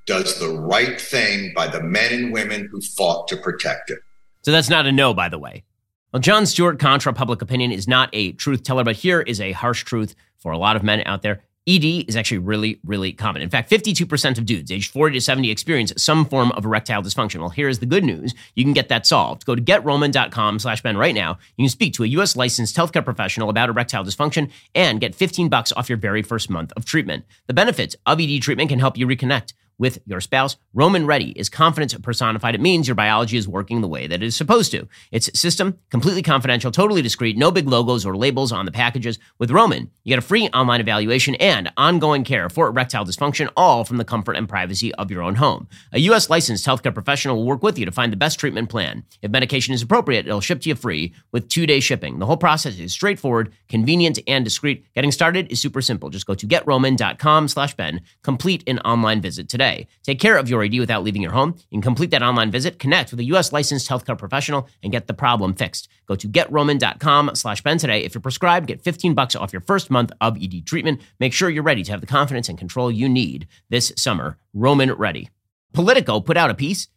[0.10, 4.00] does the right thing by the men and women who fought to protect it.
[4.41, 5.63] So that's not a no, by the way.
[6.12, 9.52] Well, Jon Stewart, contra public opinion, is not a truth teller, but here is a
[9.52, 11.43] harsh truth for a lot of men out there.
[11.67, 13.43] ED is actually really, really common.
[13.43, 17.41] In fact, 52% of dudes aged 40 to 70 experience some form of erectile dysfunction.
[17.41, 18.34] Well, here's the good news.
[18.56, 19.45] You can get that solved.
[19.45, 21.38] Go to getroman.com slash Ben right now.
[21.58, 22.36] You can speak to a U.S.
[22.36, 26.74] licensed healthcare professional about erectile dysfunction and get 15 bucks off your very first month
[26.76, 27.26] of treatment.
[27.45, 30.58] The benefits of ED treatment can help you reconnect with your spouse.
[30.74, 32.54] Roman Ready is confidence personified.
[32.54, 34.88] It means your biology is working the way that it is supposed to.
[35.12, 39.18] It's system, completely confidential, totally discreet, no big logos or labels on the packages.
[39.39, 43.84] With Roman, you get a free online evaluation and ongoing care for erectile dysfunction, all
[43.84, 45.68] from the comfort and privacy of your own home.
[45.94, 46.30] A U.S.
[46.30, 49.04] licensed healthcare professional will work with you to find the best treatment plan.
[49.22, 52.20] If medication is appropriate, it'll ship to you free with two day shipping.
[52.20, 54.86] The whole process is straightforward, convenient, and discreet.
[54.94, 56.10] Getting started is super simple.
[56.10, 59.68] Just go to getroman.com slash Ben, complete an online visit today.
[60.03, 61.55] Take care of your ED without leaving your home.
[61.69, 63.51] You can complete that online visit, connect with a U.S.
[63.51, 65.88] licensed healthcare professional, and get the problem fixed.
[66.08, 68.03] Go to getroman.com slash Ben today.
[68.03, 71.01] If you're prescribed, get 15 bucks off your first month of ED treatment.
[71.19, 74.38] Make sure you're ready to have the confidence and control you need this summer.
[74.53, 75.29] Roman Ready.
[75.73, 76.88] Politico put out a piece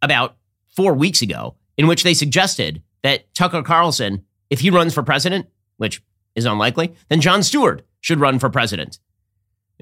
[0.00, 0.36] about
[0.74, 5.46] four weeks ago in which they suggested that Tucker Carlson, if he runs for president,
[5.76, 6.02] which
[6.34, 8.98] is unlikely, then Jon Stewart should run for president.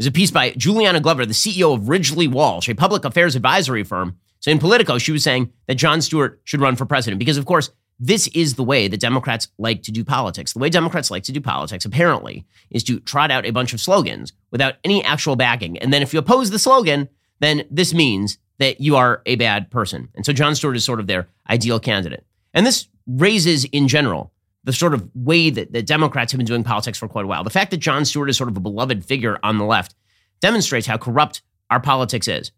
[0.03, 3.85] There's a piece by Juliana Glover, the CEO of Ridgely Walsh, a public affairs advisory
[3.85, 4.19] firm.
[4.41, 7.47] So in Politico, she was saying that Jon Stewart should run for president because, of
[7.47, 10.55] course, this is the way that Democrats like to do politics.
[10.55, 13.81] The way Democrats like to do politics, apparently, is to trot out a bunch of
[13.81, 15.79] slogans without any actual backing.
[15.79, 19.71] And then if you oppose the slogan, then this means that you are a bad
[19.71, 20.09] person.
[20.17, 22.27] And so Jon Stewart is sort of their ideal candidate.
[22.53, 24.32] And this raises, in general,
[24.64, 27.44] the sort of way that, the Democrats have been doing politics for quite a while.
[27.44, 29.94] The fact that Jon Stewart is sort of a beloved figure on the left
[30.40, 32.53] demonstrates how corrupt our politics is.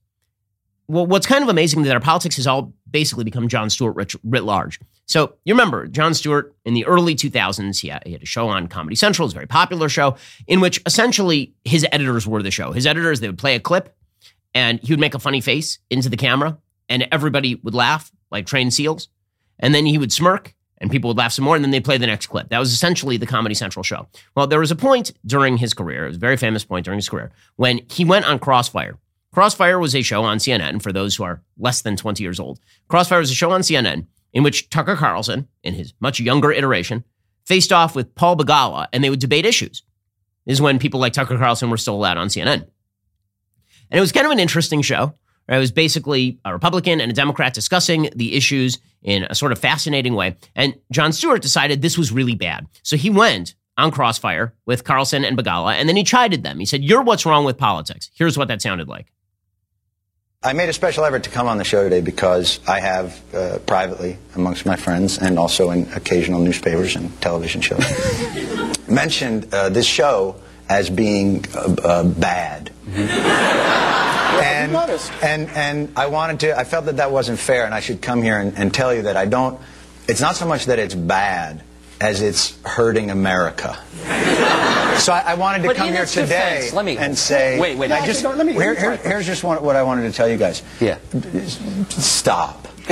[0.87, 4.15] Well, what's kind of amazing is that our politics has all basically become Jon Stewart
[4.23, 4.79] writ, large.
[5.07, 8.97] So you remember Jon Stewart in the early 2000s, he had, a show on Comedy
[8.97, 12.73] Central, it was a very popular show, in which essentially his editors were the show.
[12.73, 13.97] His editors, they would play a clip
[14.55, 18.47] and he would make a funny face into the camera and everybody would laugh like
[18.47, 19.09] trained seals.
[19.59, 21.97] And then he would smirk and people would laugh some more and then they'd play
[21.97, 22.51] the next clip.
[22.51, 24.07] That was essentially the Comedy Central show.
[24.37, 26.99] Well, there was a point during his career, it was a very famous point during
[26.99, 28.99] his career, when he went on Crossfire.
[29.33, 32.61] Crossfire was a show on CNN for those who are less than 20 years old.
[32.89, 37.03] Crossfire was a show on CNN in which Tucker Carlson, in his much younger iteration,
[37.47, 39.85] faced off with Paul Begala and they would debate issues.
[40.45, 42.69] This is when people like Tucker Carlson were still allowed on CNN.
[43.91, 45.15] And it was kind of an interesting show.
[45.49, 49.59] It was basically a Republican and a Democrat discussing the issues in a sort of
[49.59, 50.37] fascinating way.
[50.57, 52.67] And Jon Stewart decided this was really bad.
[52.83, 56.59] So he went on Crossfire with Carlson and Begala, and then he chided them.
[56.59, 58.11] He said, You're what's wrong with politics.
[58.15, 59.13] Here's what that sounded like.
[60.43, 63.59] I made a special effort to come on the show today because I have uh,
[63.67, 67.83] privately, amongst my friends, and also in occasional newspapers and television shows,
[68.89, 70.37] mentioned uh, this show
[70.69, 72.71] as being uh, uh bad.
[74.41, 74.77] and,
[75.23, 78.23] and, and I wanted to, I felt that that wasn't fair, and I should come
[78.23, 79.61] here and, and tell you that I don't,
[80.09, 81.63] it's not so much that it's bad
[82.01, 83.79] as it's hurting America.
[84.99, 87.77] So I, I wanted to but come here today defense, let me, and say, wait,
[87.77, 90.13] wait, I just, no, let me, here, here, here's just one, what I wanted to
[90.13, 90.63] tell you guys.
[90.81, 90.99] Yeah.
[91.89, 92.69] Stop.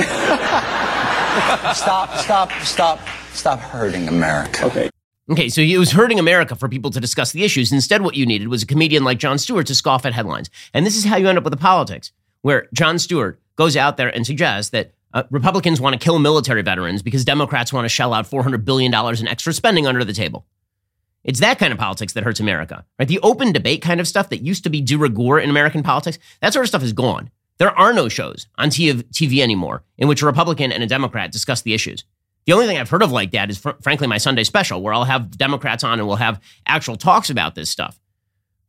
[1.73, 2.99] stop, stop, stop,
[3.31, 4.65] stop hurting America.
[4.65, 4.89] Okay.
[5.31, 7.71] Okay, so it was hurting America for people to discuss the issues.
[7.71, 10.49] Instead, what you needed was a comedian like Jon Stewart to scoff at headlines.
[10.73, 13.95] And this is how you end up with the politics, where Jon Stewart goes out
[13.95, 17.89] there and suggests that uh, Republicans want to kill military veterans because Democrats want to
[17.89, 20.45] shell out $400 billion in extra spending under the table.
[21.23, 23.07] It's that kind of politics that hurts America, right?
[23.07, 26.19] The open debate kind of stuff that used to be de rigueur in American politics,
[26.41, 27.29] that sort of stuff is gone.
[27.59, 31.61] There are no shows on TV anymore in which a Republican and a Democrat discuss
[31.61, 32.03] the issues.
[32.45, 34.93] The only thing I've heard of like that is, fr- frankly, my Sunday special, where
[34.93, 37.99] I'll have Democrats on and we'll have actual talks about this stuff.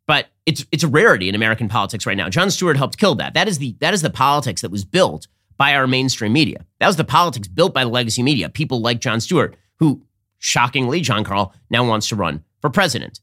[0.06, 2.28] But it's it's a rarity in American politics right now.
[2.28, 3.34] Jon Stewart helped kill that.
[3.34, 6.66] That is the that is the politics that was built by our mainstream media.
[6.78, 8.48] That was the politics built by the legacy media.
[8.48, 10.02] People like Jon Stewart, who
[10.38, 13.20] shockingly, John Karl now wants to run for president.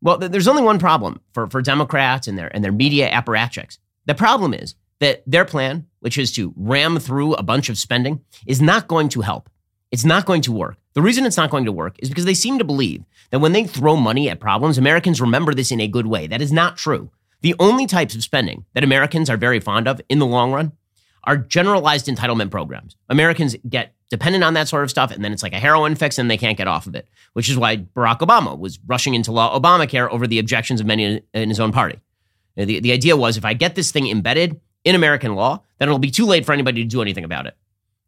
[0.00, 3.78] Well, th- there's only one problem for, for Democrats and their and their media apparatchiks.
[4.06, 8.20] The problem is that their plan, which is to ram through a bunch of spending,
[8.46, 9.50] is not going to help.
[9.90, 10.76] It's not going to work.
[10.94, 13.52] The reason it's not going to work is because they seem to believe that when
[13.52, 16.28] they throw money at problems, Americans remember this in a good way.
[16.28, 17.10] That is not true.
[17.40, 20.72] The only types of spending that Americans are very fond of in the long run
[21.24, 22.96] are generalized entitlement programs.
[23.08, 26.16] Americans get dependent on that sort of stuff, and then it's like a heroin fix
[26.18, 29.32] and they can't get off of it, which is why Barack Obama was rushing into
[29.32, 31.98] law Obamacare over the objections of many in his own party.
[32.56, 35.98] The, the idea was if I get this thing embedded in American law, then it'll
[35.98, 37.56] be too late for anybody to do anything about it.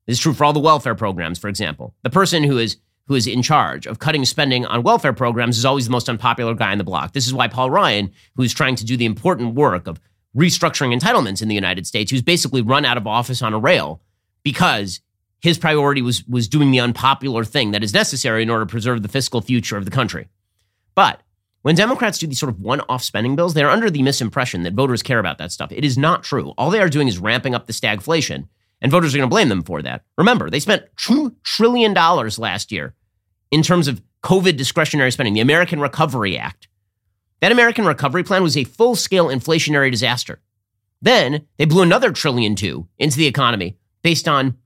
[0.07, 1.95] This is true for all the welfare programs, for example.
[2.03, 5.65] The person who is who is in charge of cutting spending on welfare programs is
[5.67, 7.13] always the most unpopular guy in the block.
[7.13, 10.01] This is why Paul Ryan, who's trying to do the important work of
[10.35, 14.01] restructuring entitlements in the United States, who's basically run out of office on a rail
[14.43, 15.01] because
[15.41, 19.03] his priority was was doing the unpopular thing that is necessary in order to preserve
[19.03, 20.29] the fiscal future of the country.
[20.95, 21.21] But
[21.65, 24.75] When Democrats do these sort of one off spending bills, they're under the misimpression that
[24.75, 25.73] voters care about that stuff.
[25.73, 26.53] It is not true.
[26.59, 28.49] All they are doing is ramping up the stagflation,
[28.83, 30.05] and voters are going to blame them for that.
[30.19, 32.95] Remember, they spent $2 trillion last year
[33.51, 36.69] in terms of COVID discretionary spending, the American Recovery Act.
[37.41, 40.43] That American Recovery Plan was a full scale inflationary disaster.
[41.01, 44.59] Then they blew another trillion two into the economy based on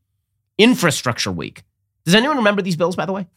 [0.58, 1.62] infrastructure week.
[2.04, 3.28] Does anyone remember these bills, by the way?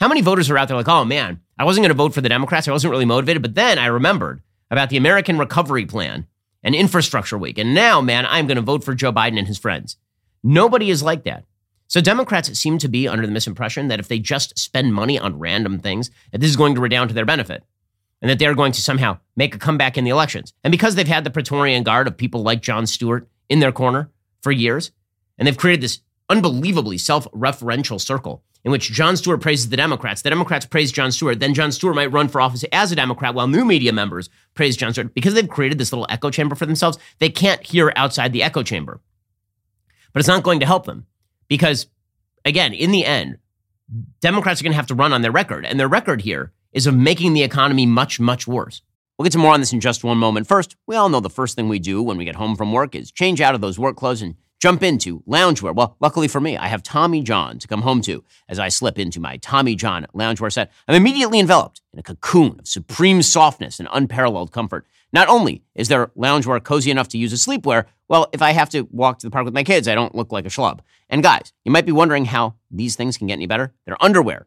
[0.00, 2.20] How many voters are out there like, oh man, I wasn't going to vote for
[2.20, 2.68] the Democrats.
[2.68, 3.42] I wasn't really motivated.
[3.42, 6.26] But then I remembered about the American Recovery Plan
[6.62, 7.58] and Infrastructure Week.
[7.58, 9.96] And now, man, I'm going to vote for Joe Biden and his friends.
[10.42, 11.44] Nobody is like that.
[11.88, 15.38] So Democrats seem to be under the misimpression that if they just spend money on
[15.38, 17.64] random things, that this is going to redound to their benefit
[18.20, 20.52] and that they're going to somehow make a comeback in the elections.
[20.64, 24.10] And because they've had the Praetorian Guard of people like Jon Stewart in their corner
[24.42, 24.90] for years,
[25.38, 30.22] and they've created this unbelievably self referential circle in which Jon Stewart praises the Democrats,
[30.22, 33.32] the Democrats praise Jon Stewart, then Jon Stewart might run for office as a Democrat
[33.32, 35.14] while new media members praise Jon Stewart.
[35.14, 38.64] Because they've created this little echo chamber for themselves, they can't hear outside the echo
[38.64, 39.00] chamber.
[40.12, 41.06] But it's not going to help them
[41.46, 41.86] because,
[42.44, 43.38] again, in the end,
[44.20, 45.64] Democrats are going to have to run on their record.
[45.64, 48.82] And their record here is of making the economy much, much worse.
[49.16, 50.48] We'll get to more on this in just one moment.
[50.48, 52.96] First, we all know the first thing we do when we get home from work
[52.96, 55.74] is change out of those work clothes and jump into loungewear.
[55.74, 58.98] Well, luckily for me, I have Tommy John to come home to as I slip
[58.98, 60.72] into my Tommy John loungewear set.
[60.88, 64.86] I'm immediately enveloped in a cocoon of supreme softness and unparalleled comfort.
[65.12, 68.70] Not only is their loungewear cozy enough to use as sleepwear, well, if I have
[68.70, 70.80] to walk to the park with my kids, I don't look like a schlub.
[71.08, 73.72] And guys, you might be wondering how these things can get any better.
[73.84, 74.46] Their underwear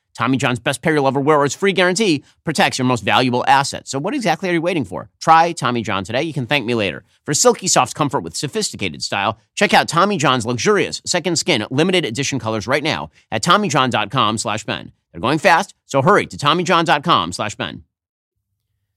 [0.17, 3.43] Tommy John's best pair you'll ever wear or its free guarantee protects your most valuable
[3.47, 3.87] asset.
[3.87, 5.09] So what exactly are you waiting for?
[5.19, 6.23] Try Tommy John today.
[6.23, 7.03] You can thank me later.
[7.25, 12.05] For silky soft comfort with sophisticated style, check out Tommy John's luxurious second skin limited
[12.05, 14.91] edition colors right now at TommyJohn.com slash Ben.
[15.11, 17.83] They're going fast, so hurry to TommyJohn.com slash Ben.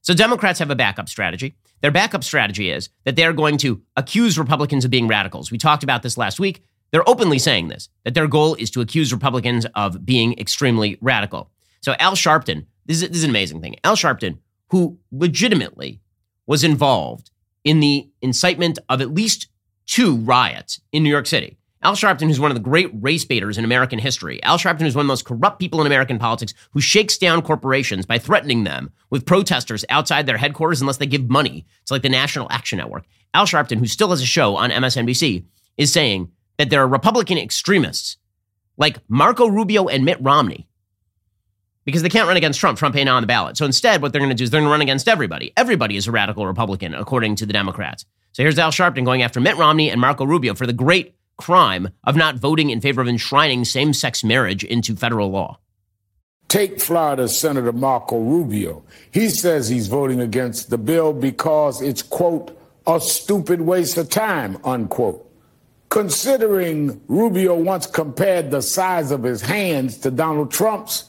[0.01, 1.55] So Democrats have a backup strategy.
[1.81, 5.51] Their backup strategy is that they're going to accuse Republicans of being radicals.
[5.51, 6.63] We talked about this last week.
[6.91, 11.51] They're openly saying this, that their goal is to accuse Republicans of being extremely radical.
[11.81, 13.75] So Al Sharpton, this is, this is an amazing thing.
[13.83, 16.01] Al Sharpton, who legitimately
[16.47, 17.31] was involved
[17.63, 19.47] in the incitement of at least
[19.85, 21.57] two riots in New York City.
[21.81, 24.41] Al Sharpton, who's one of the great race baiters in American history.
[24.41, 27.43] Al Sharpton is one of the most corrupt people in American politics who shakes down
[27.43, 31.65] corporations by threatening them with protesters outside their headquarters unless they give money.
[31.83, 33.05] It's like the National Action Network.
[33.35, 35.45] Al Sharpton, who still has a show on MSNBC,
[35.77, 38.17] is saying that there are Republican extremists
[38.77, 40.67] like Marco Rubio and Mitt Romney
[41.85, 42.77] because they can't run against Trump.
[42.77, 43.57] Trump ain't on the ballot.
[43.57, 45.53] So instead, what they're going to do is they're going to run against everybody.
[45.55, 48.05] Everybody is a radical Republican, according to the Democrats.
[48.33, 51.89] So here's Al Sharpton going after Mitt Romney and Marco Rubio for the great crime
[52.03, 55.59] of not voting in favor of enshrining same sex marriage into federal law.
[56.47, 58.83] Take Florida Senator Marco Rubio.
[59.11, 64.57] He says he's voting against the bill because it's, quote, a stupid waste of time,
[64.63, 65.24] unquote.
[65.95, 71.05] Considering Rubio once compared the size of his hands to Donald Trump's,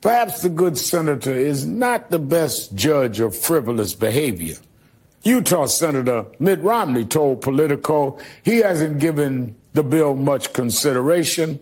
[0.00, 4.54] perhaps the good senator is not the best judge of frivolous behavior.
[5.22, 11.60] Utah Senator Mitt Romney told Politico he hasn't given the bill much consideration.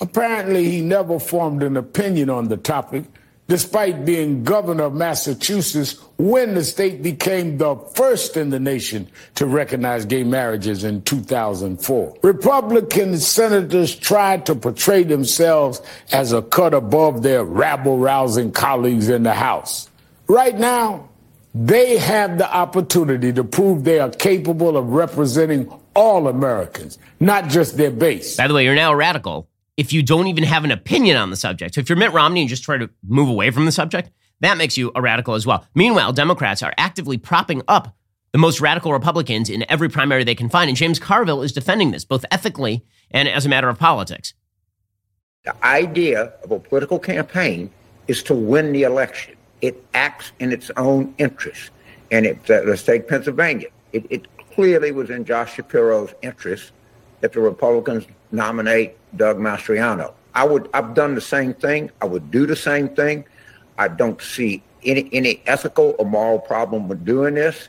[0.00, 3.06] Apparently, he never formed an opinion on the topic
[3.46, 9.46] despite being governor of Massachusetts when the state became the first in the nation to
[9.46, 12.16] recognize gay marriages in 2004.
[12.22, 19.22] Republican senators tried to portray themselves as a cut above their rabble rousing colleagues in
[19.24, 19.90] the House.
[20.26, 21.08] Right now,
[21.54, 27.76] they have the opportunity to prove they are capable of representing all Americans, not just
[27.76, 28.36] their base.
[28.36, 31.30] By the way, you're now a radical if you don't even have an opinion on
[31.30, 31.74] the subject.
[31.74, 34.10] So if you're Mitt Romney and just try to move away from the subject,
[34.40, 35.66] that makes you a radical as well.
[35.74, 37.96] Meanwhile, Democrats are actively propping up
[38.32, 40.68] the most radical Republicans in every primary they can find.
[40.68, 44.34] And James Carville is defending this, both ethically and as a matter of politics.
[45.44, 47.70] The idea of a political campaign
[48.08, 49.36] is to win the election.
[49.60, 51.70] It acts in its own interest.
[52.10, 53.68] And it, let's take Pennsylvania.
[53.92, 56.72] It, it clearly was in Josh Shapiro's interest
[57.20, 60.12] that the Republicans nominate Doug Mastriano.
[60.34, 61.90] I would I've done the same thing.
[62.02, 63.24] I would do the same thing.
[63.78, 67.68] I don't see any any ethical or moral problem with doing this.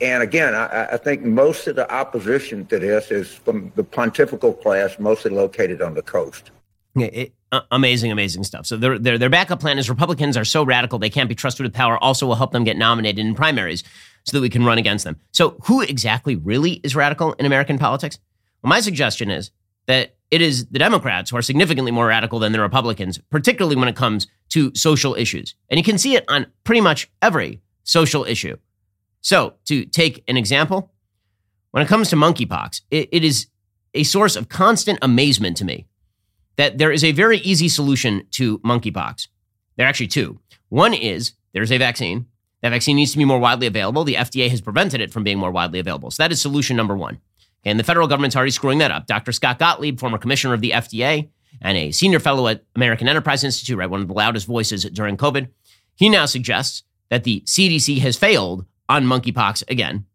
[0.00, 4.52] And again, I, I think most of the opposition to this is from the pontifical
[4.52, 6.50] class, mostly located on the coast.
[6.96, 8.66] It, uh, amazing, amazing stuff.
[8.66, 11.64] So their, their their backup plan is Republicans are so radical they can't be trusted
[11.64, 12.02] with power.
[12.02, 13.84] Also, will help them get nominated in primaries
[14.24, 15.18] so that we can run against them.
[15.32, 18.18] So, who exactly really is radical in American politics?
[18.62, 19.50] Well, my suggestion is
[19.86, 23.86] that it is the Democrats who are significantly more radical than the Republicans, particularly when
[23.86, 25.54] it comes to social issues.
[25.68, 28.56] And you can see it on pretty much every social issue.
[29.20, 30.90] So, to take an example,
[31.70, 33.46] when it comes to monkeypox, it, it is
[33.92, 35.86] a source of constant amazement to me
[36.56, 39.28] that there is a very easy solution to monkeypox.
[39.76, 40.40] There are actually two.
[40.70, 42.26] One is there's a vaccine.
[42.62, 44.04] That vaccine needs to be more widely available.
[44.04, 46.10] The FDA has prevented it from being more widely available.
[46.10, 47.20] So that is solution number one.
[47.64, 49.06] And the federal government's already screwing that up.
[49.06, 49.32] Dr.
[49.32, 51.28] Scott Gottlieb, former commissioner of the FDA
[51.60, 55.16] and a senior fellow at American Enterprise Institute, right, one of the loudest voices during
[55.16, 55.48] COVID,
[55.94, 60.06] he now suggests that the CDC has failed on monkeypox again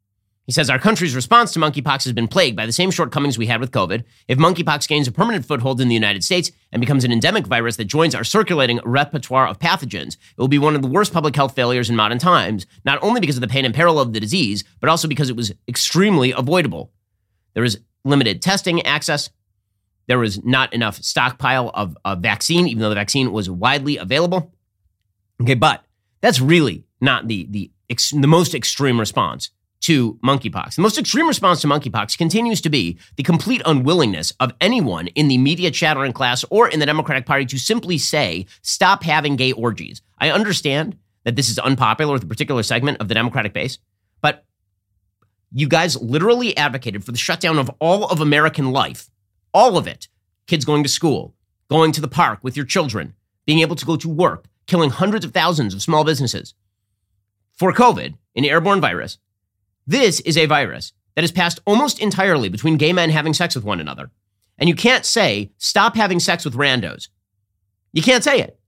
[0.48, 3.48] he says our country's response to monkeypox has been plagued by the same shortcomings we
[3.48, 4.06] had with COVID.
[4.30, 7.76] If monkeypox gains a permanent foothold in the United States and becomes an endemic virus
[7.76, 11.36] that joins our circulating repertoire of pathogens, it will be one of the worst public
[11.36, 14.22] health failures in modern times, not only because of the pain and peril of the
[14.22, 16.94] disease, but also because it was extremely avoidable.
[17.58, 19.32] There was limited testing access.
[20.06, 24.54] There was not enough stockpile of, of vaccine, even though the vaccine was widely available.
[25.42, 25.84] Okay, but
[26.22, 29.50] that's really not the the the most extreme response
[29.82, 30.76] to monkeypox.
[30.76, 35.28] The most extreme response to monkeypox continues to be the complete unwillingness of anyone in
[35.28, 39.52] the media chattering class or in the Democratic Party to simply say, stop having gay
[39.52, 40.04] orgies.
[40.20, 43.80] I understand that this is unpopular with a particular segment of the Democratic base,
[44.22, 44.46] but
[45.52, 49.10] you guys literally advocated for the shutdown of all of American life,
[49.54, 50.08] all of it.
[50.48, 51.36] Kids going to school,
[51.70, 53.14] going to the park with your children,
[53.46, 56.54] being able to go to work, killing hundreds of thousands of small businesses
[57.54, 59.18] for COVID, an airborne virus
[59.88, 63.64] this is a virus that is passed almost entirely between gay men having sex with
[63.64, 64.12] one another.
[64.60, 67.08] And you can't say, stop having sex with randos.
[67.94, 68.60] You can't say it.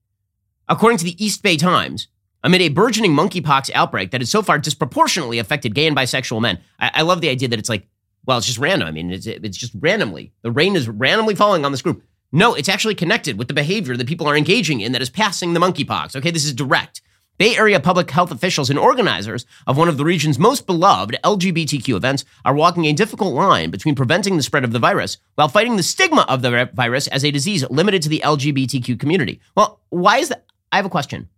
[0.69, 2.07] According to the East Bay Times,
[2.43, 6.59] amid a burgeoning monkeypox outbreak that has so far disproportionately affected gay and bisexual men,
[6.79, 7.87] I, I love the idea that it's like,
[8.25, 8.87] well, it's just random.
[8.87, 10.33] I mean, it's, it's just randomly.
[10.41, 12.03] The rain is randomly falling on this group.
[12.31, 15.53] No, it's actually connected with the behavior that people are engaging in that is passing
[15.53, 16.15] the monkeypox.
[16.15, 17.01] Okay, this is direct.
[17.39, 21.95] Bay Area public health officials and organizers of one of the region's most beloved LGBTQ
[21.95, 25.77] events are walking a difficult line between preventing the spread of the virus while fighting
[25.77, 29.39] the stigma of the virus as a disease limited to the LGBTQ community.
[29.55, 30.45] Well, why is that?
[30.73, 31.29] I have a question.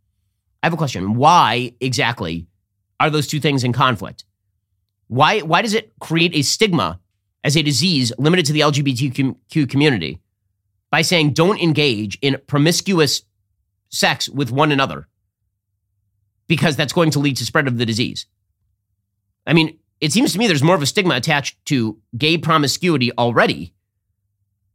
[0.61, 1.15] I have a question.
[1.15, 2.47] Why exactly
[2.99, 4.25] are those two things in conflict?
[5.07, 6.99] Why, why does it create a stigma
[7.43, 10.19] as a disease limited to the LGBTQ community
[10.91, 13.23] by saying don't engage in promiscuous
[13.89, 15.07] sex with one another?
[16.51, 18.25] because that's going to lead to spread of the disease.
[19.47, 23.09] I mean, it seems to me there's more of a stigma attached to gay promiscuity
[23.17, 23.73] already,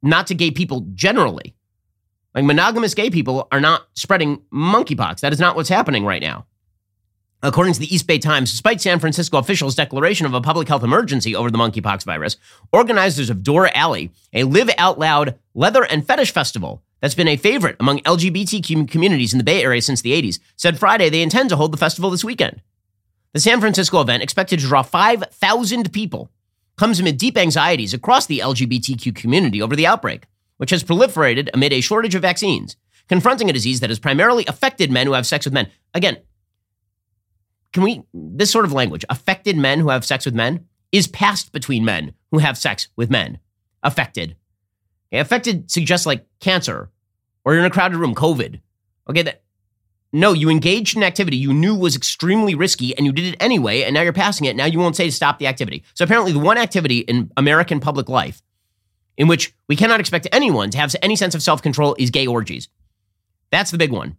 [0.00, 1.54] not to gay people generally.
[2.36, 5.20] Like monogamous gay people are not spreading monkeypox.
[5.20, 6.44] That is not what's happening right now.
[7.42, 10.82] According to the East Bay Times, despite San Francisco officials' declaration of a public health
[10.82, 12.36] emergency over the monkeypox virus,
[12.72, 17.38] organizers of Dore Alley, a live out loud leather and fetish festival, that's been a
[17.38, 21.48] favorite among LGBT communities in the Bay Area since the 80s, said Friday they intend
[21.48, 22.60] to hold the festival this weekend.
[23.32, 26.30] The San Francisco event, expected to draw 5,000 people,
[26.76, 30.24] comes amid deep anxieties across the LGBTQ community over the outbreak,
[30.56, 32.76] which has proliferated amid a shortage of vaccines,
[33.08, 35.70] confronting a disease that has primarily affected men who have sex with men.
[35.94, 36.18] Again,
[37.72, 41.52] can we, this sort of language, affected men who have sex with men, is passed
[41.52, 43.38] between men who have sex with men.
[43.82, 44.36] Affected.
[45.12, 46.90] Affected suggests like cancer
[47.44, 48.60] or you're in a crowded room, COVID.
[49.08, 49.42] Okay, that
[50.12, 53.82] no, you engaged in activity you knew was extremely risky and you did it anyway,
[53.82, 54.56] and now you're passing it.
[54.56, 55.84] Now you won't say to stop the activity.
[55.94, 58.42] So apparently, the one activity in American public life
[59.16, 62.26] in which we cannot expect anyone to have any sense of self control is gay
[62.26, 62.68] orgies.
[63.50, 64.16] That's the big one.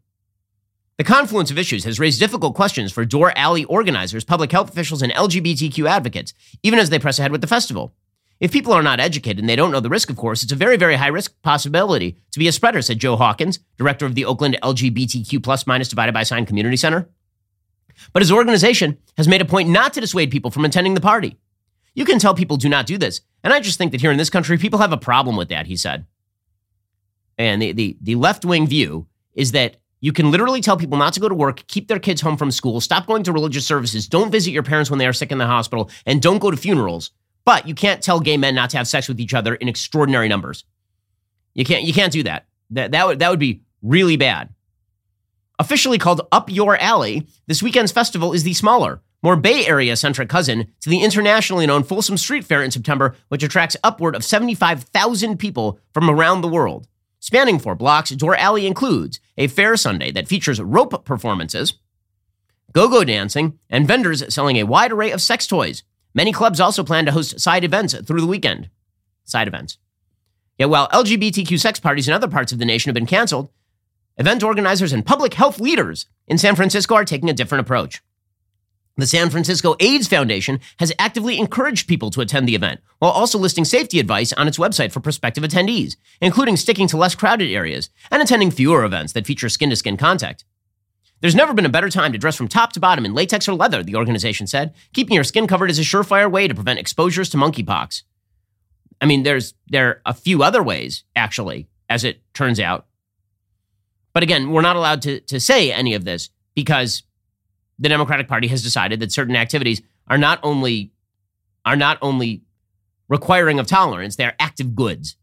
[0.98, 5.04] The confluence of issues has raised difficult questions for Dore Alley organizers, public health officials,
[5.04, 6.34] and LGBTQ advocates,
[6.64, 7.94] even as they press ahead with the festival.
[8.40, 10.56] If people are not educated and they don't know the risk, of course, it's a
[10.56, 14.26] very, very high risk possibility to be a spreader, said Joe Hawkins, director of the
[14.26, 17.10] Oakland LGBTQ plus minus divided by sign community center.
[18.14, 21.38] But his organization has made a point not to dissuade people from attending the party.
[21.98, 23.20] You can tell people do not do this.
[23.44, 25.68] And I just think that here in this country, people have a problem with that,
[25.68, 26.06] he said.
[27.38, 31.12] And the, the, the left wing view is that you can literally tell people not
[31.14, 34.08] to go to work, keep their kids home from school, stop going to religious services,
[34.08, 36.56] don't visit your parents when they are sick in the hospital, and don't go to
[36.56, 37.12] funerals
[37.48, 40.28] but you can't tell gay men not to have sex with each other in extraordinary
[40.28, 40.66] numbers.
[41.54, 42.46] You can't you can't do that.
[42.72, 44.50] That that would that would be really bad.
[45.58, 50.30] Officially called Up Your Alley, this weekend's festival is the smaller, more Bay Area centric
[50.30, 55.38] cousin to the internationally known Folsom Street Fair in September, which attracts upward of 75,000
[55.38, 56.88] people from around the world.
[57.20, 61.74] Spanning four blocks, Dore Alley includes a fair Sunday that features rope performances,
[62.74, 65.84] go go dancing, and vendors selling a wide array of sex toys.
[66.14, 68.70] Many clubs also plan to host side events through the weekend.
[69.24, 69.78] Side events.
[70.58, 73.50] Yet while LGBTQ sex parties in other parts of the nation have been canceled,
[74.18, 78.02] event organizers and public health leaders in San Francisco are taking a different approach.
[79.00, 83.38] The San Francisco AIDS Foundation has actively encouraged people to attend the event, while also
[83.38, 87.92] listing safety advice on its website for prospective attendees, including sticking to less crowded areas
[88.10, 90.46] and attending fewer events that feature skin to skin contact.
[91.22, 93.54] There's never been a better time to dress from top to bottom in latex or
[93.54, 94.74] leather, the organization said.
[94.94, 98.02] Keeping your skin covered is a surefire way to prevent exposures to monkeypox.
[99.00, 102.88] I mean, there's there are a few other ways, actually, as it turns out.
[104.14, 107.04] But again, we're not allowed to, to say any of this because
[107.80, 110.92] the Democratic Party has decided that certain activities are not only
[111.66, 112.44] are not only
[113.10, 115.18] requiring of tolerance, they are active goods.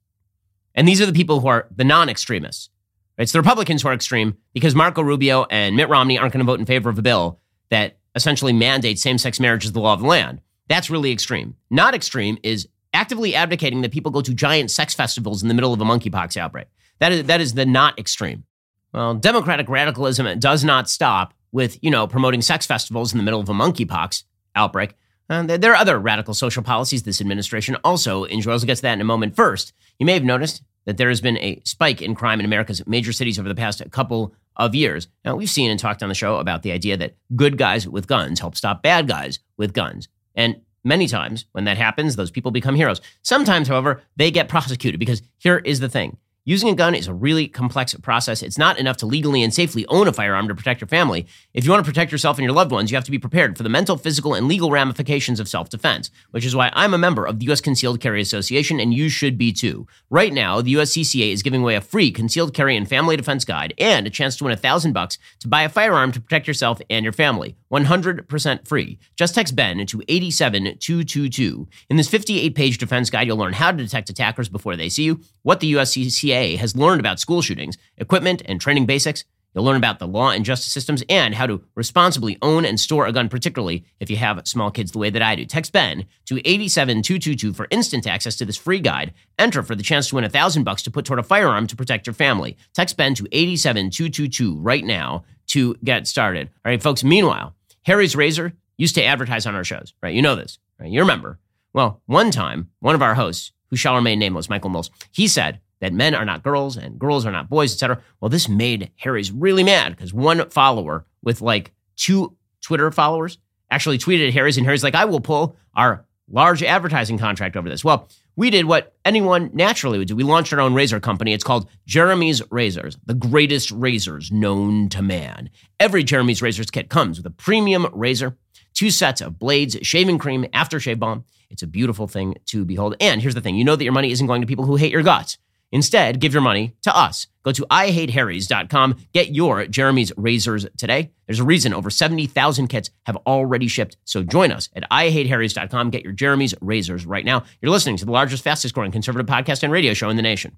[0.75, 2.69] And these are the people who are the non-extremists.
[3.17, 6.51] It's the Republicans who are extreme because Marco Rubio and Mitt Romney aren't going to
[6.51, 7.41] vote in favor of a bill
[7.71, 10.41] that essentially mandates same-sex marriage as the law of the land.
[10.69, 11.57] That's really extreme.
[11.71, 15.73] Not extreme is actively advocating that people go to giant sex festivals in the middle
[15.73, 16.67] of a monkeypox outbreak.
[16.99, 18.45] That is, that is the not extreme.
[18.93, 23.41] Well, Democratic radicalism does not stop with, you know, promoting sex festivals in the middle
[23.41, 24.25] of a monkeypox
[24.57, 24.95] outbreak.
[25.31, 28.63] Uh, there are other radical social policies this administration also enjoys.
[28.63, 29.37] We'll get to that in a moment.
[29.37, 32.85] First, you may have noticed that there has been a spike in crime in America's
[32.89, 35.07] major cities over the past couple of years.
[35.25, 38.09] Now, we've seen and talked on the show about the idea that good guys with
[38.09, 40.09] guns help stop bad guys with guns.
[40.35, 43.01] And many times when that happens, those people become heroes.
[43.23, 47.15] Sometimes, however, they get prosecuted because here is the thing Using a gun is a
[47.15, 48.43] really complex process.
[48.43, 51.27] It's not enough to legally and safely own a firearm to protect your family.
[51.55, 53.57] If you want to protect yourself and your loved ones, you have to be prepared
[53.57, 56.99] for the mental, physical, and legal ramifications of self defense, which is why I'm a
[56.99, 57.63] member of the U.S.
[57.63, 59.87] Concealed Carry Association, and you should be too.
[60.11, 63.73] Right now, the USCCA is giving away a free concealed carry and family defense guide
[63.79, 66.79] and a chance to win a thousand bucks to buy a firearm to protect yourself
[66.91, 67.57] and your family.
[67.75, 68.99] 100% free.
[69.17, 71.69] Just text Ben to 87222.
[71.91, 75.03] In this 58 page defense guide, you'll learn how to detect attackers before they see
[75.03, 79.25] you, what the USCCA has learned about school shootings, equipment and training basics.
[79.55, 83.07] You'll learn about the law and justice systems and how to responsibly own and store
[83.07, 85.45] a gun, particularly if you have small kids the way that I do.
[85.45, 89.15] Text Ben to 87222 for instant access to this free guide.
[89.39, 91.77] Enter for the chance to win a thousand bucks to put toward a firearm to
[91.77, 92.57] protect your family.
[92.73, 96.49] Text Ben to 87222 right now to get started.
[96.65, 97.05] All right, folks.
[97.05, 97.55] Meanwhile,
[97.85, 100.15] Harry's Razor used to advertise on our shows, right?
[100.15, 100.91] You know this, right?
[100.91, 101.39] You remember.
[101.73, 105.61] Well, one time, one of our hosts, who shall remain nameless, Michael Mills, he said
[105.81, 108.01] that men are not girls and girls are not boys, etc.
[108.21, 113.39] Well, this made Harry's really mad because one follower with like two Twitter followers
[113.71, 117.69] actually tweeted at Harry's, and Harry's like, I will pull our large advertising contract over
[117.69, 117.85] this.
[117.85, 120.17] Well, we did what anyone naturally would do.
[120.17, 121.33] We launched our own razor company.
[121.33, 125.51] It's called Jeremy's Razors, the greatest razors known to man.
[125.79, 128.37] Every Jeremy's Razors kit comes with a premium razor,
[128.75, 131.25] two sets of blades, shaving cream, aftershave balm.
[131.51, 132.97] It's a beautiful thing to behold.
[133.01, 134.93] And here's the thing you know that your money isn't going to people who hate
[134.93, 135.39] your guts.
[135.75, 137.27] Instead, give your money to us.
[137.43, 138.97] Go to IHateHarrys.com.
[139.13, 141.11] Get your Jeremy's razors today.
[141.27, 143.97] There's a reason over 70,000 kits have already shipped.
[144.05, 145.91] So join us at IHateHarrys.com.
[145.91, 147.43] Get your Jeremy's razors right now.
[147.61, 150.57] You're listening to the largest, fastest growing conservative podcast and radio show in the nation.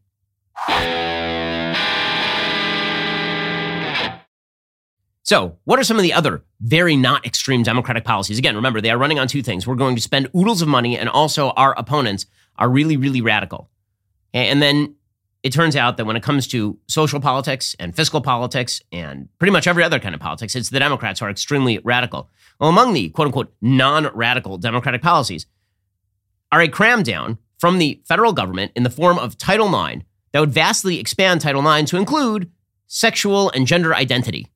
[5.22, 8.38] So, what are some of the other very not extreme Democratic policies?
[8.38, 9.66] Again, remember, they are running on two things.
[9.66, 13.70] We're going to spend oodles of money, and also our opponents are really, really radical.
[14.34, 14.95] And then
[15.46, 19.52] it turns out that when it comes to social politics and fiscal politics and pretty
[19.52, 22.28] much every other kind of politics, it's the Democrats who are extremely radical.
[22.58, 25.46] Well, among the quote unquote non radical Democratic policies
[26.50, 30.40] are a cram down from the federal government in the form of Title IX that
[30.40, 32.50] would vastly expand Title IX to include
[32.88, 34.48] sexual and gender identity.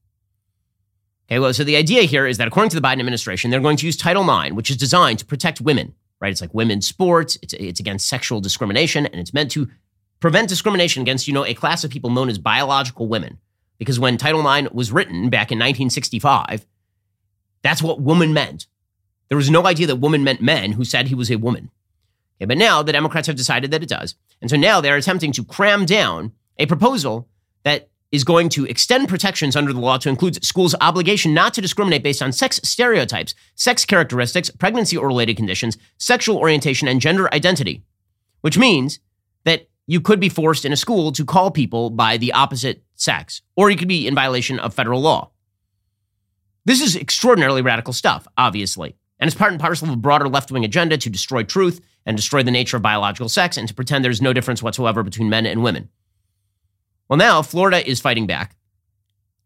[1.28, 3.76] Okay, well, so the idea here is that according to the Biden administration, they're going
[3.76, 6.32] to use Title IX, which is designed to protect women, right?
[6.32, 9.68] It's like women's sports, it's, it's against sexual discrimination, and it's meant to
[10.20, 13.38] prevent discrimination against, you know, a class of people known as biological women.
[13.78, 16.66] Because when Title IX was written back in 1965,
[17.62, 18.66] that's what woman meant.
[19.28, 21.70] There was no idea that woman meant men who said he was a woman.
[22.38, 24.14] But now the Democrats have decided that it does.
[24.40, 27.28] And so now they're attempting to cram down a proposal
[27.64, 31.60] that is going to extend protections under the law to include schools' obligation not to
[31.60, 37.32] discriminate based on sex stereotypes, sex characteristics, pregnancy or related conditions, sexual orientation, and gender
[37.32, 37.82] identity,
[38.40, 38.98] which means
[39.44, 43.42] that you could be forced in a school to call people by the opposite sex,
[43.56, 45.32] or you could be in violation of federal law.
[46.64, 50.52] This is extraordinarily radical stuff, obviously, and it's part and parcel of a broader left
[50.52, 54.04] wing agenda to destroy truth and destroy the nature of biological sex and to pretend
[54.04, 55.88] there's no difference whatsoever between men and women.
[57.08, 58.54] Well, now Florida is fighting back.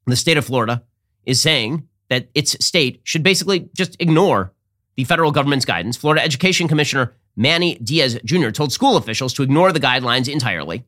[0.04, 0.84] The state of Florida
[1.24, 4.52] is saying that its state should basically just ignore
[4.96, 5.96] the federal government's guidance.
[5.96, 8.50] Florida Education Commissioner Manny Diaz Jr.
[8.50, 10.84] told school officials to ignore the guidelines entirely.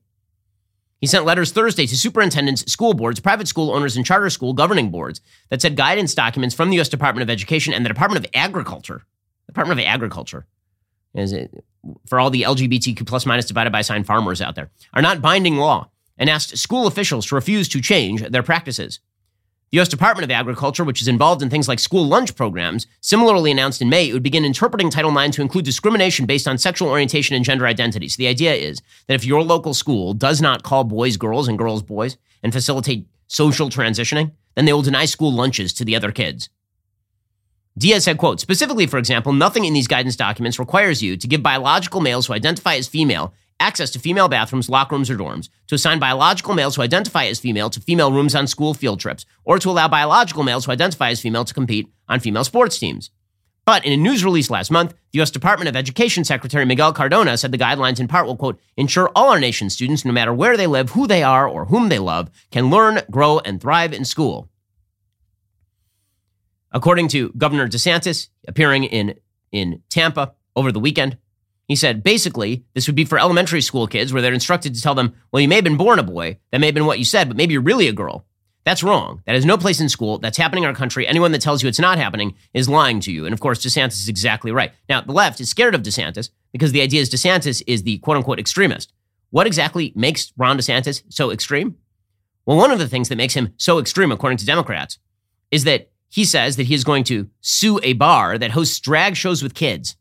[1.01, 4.91] He sent letters Thursday to superintendents, school boards, private school owners, and charter school governing
[4.91, 6.89] boards that said guidance documents from the U.S.
[6.89, 9.03] Department of Education and the Department of Agriculture.
[9.47, 10.47] Department of Agriculture
[11.15, 11.65] is it
[12.07, 15.57] for all the LGBTQ plus minus divided by sign farmers out there are not binding
[15.57, 19.01] law and asked school officials to refuse to change their practices.
[19.73, 19.89] The U.S.
[19.89, 23.89] Department of Agriculture, which is involved in things like school lunch programs, similarly announced in
[23.89, 27.45] May it would begin interpreting Title IX to include discrimination based on sexual orientation and
[27.45, 28.09] gender identity.
[28.09, 31.59] So the idea is that if your local school does not call boys girls and
[31.59, 36.13] girls boys and facilitate social transitioning, then they will deny school lunches to the other
[36.13, 36.49] kids.
[37.77, 41.43] Diaz said, quote, specifically, for example, nothing in these guidance documents requires you to give
[41.43, 45.75] biological males who identify as female access to female bathrooms, locker rooms, or dorms, to
[45.75, 49.59] assign biological males who identify as female to female rooms on school field trips, or
[49.59, 53.11] to allow biological males who identify as female to compete on female sports teams.
[53.65, 55.33] But in a news release last month, the U.S.
[55.33, 59.31] Department of Education Secretary Miguel Cardona said the guidelines in part will, quote, ensure all
[59.31, 62.31] our nation's students, no matter where they live, who they are, or whom they love,
[62.53, 64.49] can learn, grow, and thrive in school.
[66.71, 69.15] According to Governor DeSantis, appearing in,
[69.51, 71.19] in Tampa over the weekend,
[71.67, 74.95] he said, basically, this would be for elementary school kids where they're instructed to tell
[74.95, 76.39] them, well, you may have been born a boy.
[76.51, 78.25] That may have been what you said, but maybe you're really a girl.
[78.65, 79.23] That's wrong.
[79.27, 80.19] That has no place in school.
[80.19, 81.07] That's happening in our country.
[81.07, 83.25] Anyone that tells you it's not happening is lying to you.
[83.25, 84.73] And of course, DeSantis is exactly right.
[84.89, 88.17] Now, the left is scared of DeSantis because the idea is DeSantis is the quote
[88.17, 88.93] unquote extremist.
[89.31, 91.77] What exactly makes Ron DeSantis so extreme?
[92.45, 94.99] Well, one of the things that makes him so extreme, according to Democrats,
[95.51, 99.17] is that he says that he is going to sue a bar that hosts drag
[99.17, 99.97] shows with kids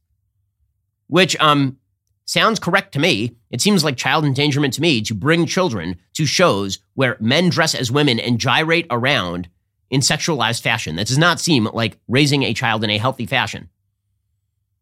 [1.08, 1.78] which um,
[2.26, 3.36] sounds correct to me.
[3.52, 7.76] It seems like child endangerment to me to bring children to shows where men dress
[7.76, 9.50] as women and gyrate around
[9.90, 10.96] in sexualized fashion.
[10.96, 13.70] That does not seem like raising a child in a healthy fashion.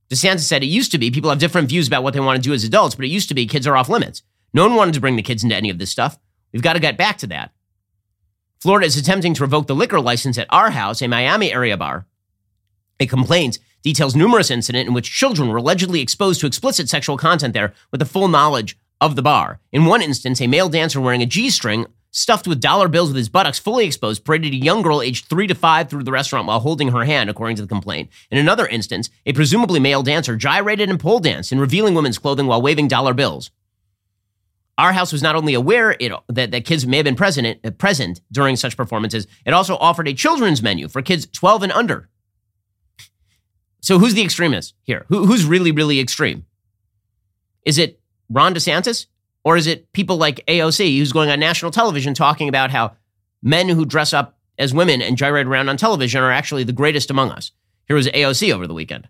[0.09, 2.47] DeSantis said it used to be people have different views about what they want to
[2.47, 4.21] do as adults, but it used to be kids are off limits.
[4.53, 6.17] No one wanted to bring the kids into any of this stuff.
[6.51, 7.51] We've got to get back to that.
[8.61, 12.05] Florida is attempting to revoke the liquor license at R House, a Miami area bar.
[12.99, 17.53] A complaint details numerous incidents in which children were allegedly exposed to explicit sexual content
[17.53, 19.59] there with the full knowledge of the bar.
[19.71, 23.17] In one instance, a male dancer wearing a G string stuffed with dollar bills with
[23.17, 26.47] his buttocks fully exposed, paraded a young girl aged three to five through the restaurant
[26.47, 28.09] while holding her hand, according to the complaint.
[28.31, 32.47] In another instance, a presumably male dancer gyrated and pole danced in revealing women's clothing
[32.47, 33.51] while waving dollar bills.
[34.77, 38.21] R House was not only aware it, that, that kids may have been present, present
[38.31, 42.09] during such performances, it also offered a children's menu for kids 12 and under.
[43.83, 45.05] So who's the extremist here?
[45.09, 46.45] Who, who's really, really extreme?
[47.65, 49.07] Is it Ron DeSantis?
[49.43, 52.93] Or is it people like AOC who's going on national television talking about how
[53.41, 57.11] men who dress up as women and gyrate around on television are actually the greatest
[57.11, 57.51] among us?
[57.85, 59.09] Here was AOC over the weekend.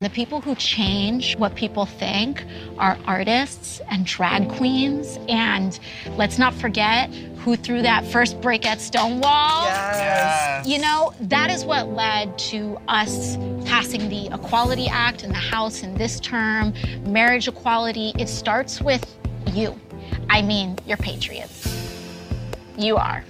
[0.00, 2.44] The people who change what people think
[2.78, 5.18] are artists and drag queens.
[5.28, 5.78] And
[6.16, 7.08] let's not forget
[7.44, 9.64] who threw that first brick at Stonewall.
[9.64, 10.66] Yes.
[10.66, 15.82] You know, that is what led to us passing the Equality Act in the House
[15.82, 16.74] in this term,
[17.04, 18.12] marriage equality.
[18.18, 19.04] It starts with
[19.52, 19.78] you.
[20.28, 21.66] I mean, you're patriots.
[22.76, 23.24] You are.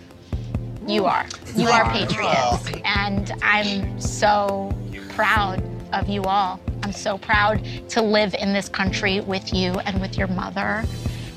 [0.87, 1.27] You are.
[1.55, 2.71] You are patriots.
[2.85, 4.77] And I'm so
[5.11, 6.61] proud of you all.
[6.83, 10.85] I'm so proud to live in this country with you and with your mother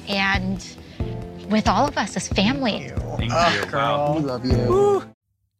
[0.08, 0.66] and
[1.54, 2.90] with all of us as family.
[3.18, 3.72] Thank you.
[3.72, 4.16] girl.
[4.18, 5.08] We love you.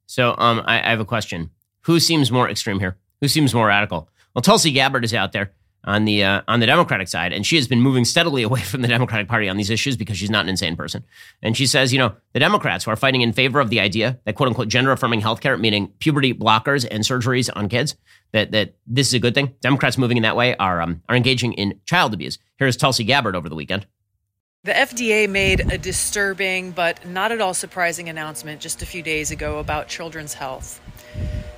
[0.08, 1.52] So um, I, I have a question.
[1.82, 2.98] Who seems more extreme here?
[3.22, 4.10] Who seems more radical?
[4.34, 5.54] Well, Tulsi Gabbard is out there
[5.86, 8.82] on the uh, on the Democratic side, and she has been moving steadily away from
[8.82, 11.04] the Democratic Party on these issues because she's not an insane person.
[11.42, 14.20] And she says, you know, the Democrats who are fighting in favor of the idea
[14.26, 17.96] that quote unquote gender affirming healthcare, meaning puberty blockers and surgeries on kids,
[18.32, 19.54] that that this is a good thing.
[19.62, 22.40] Democrats moving in that way are um, are engaging in child abuse.
[22.58, 23.86] Here's Tulsi Gabbard over the weekend.
[24.66, 29.30] The FDA made a disturbing but not at all surprising announcement just a few days
[29.30, 30.80] ago about children's health.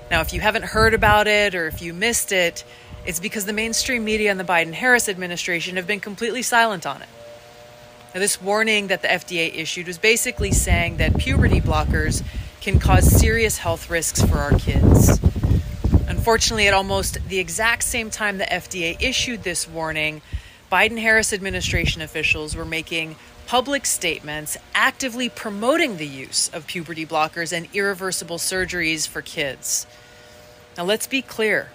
[0.09, 2.63] Now, if you haven't heard about it or if you missed it,
[3.05, 7.03] it's because the mainstream media and the Biden Harris administration have been completely silent on
[7.03, 7.09] it.
[8.15, 12.23] Now, this warning that the FDA issued was basically saying that puberty blockers
[12.59, 15.19] can cause serious health risks for our kids.
[16.07, 20.23] Unfortunately, at almost the exact same time the FDA issued this warning,
[20.75, 23.15] Biden Harris administration officials were making
[23.47, 29.87] public statements actively promoting the use of puberty blockers and irreversible surgeries for kids.
[30.75, 31.71] Now, let's be clear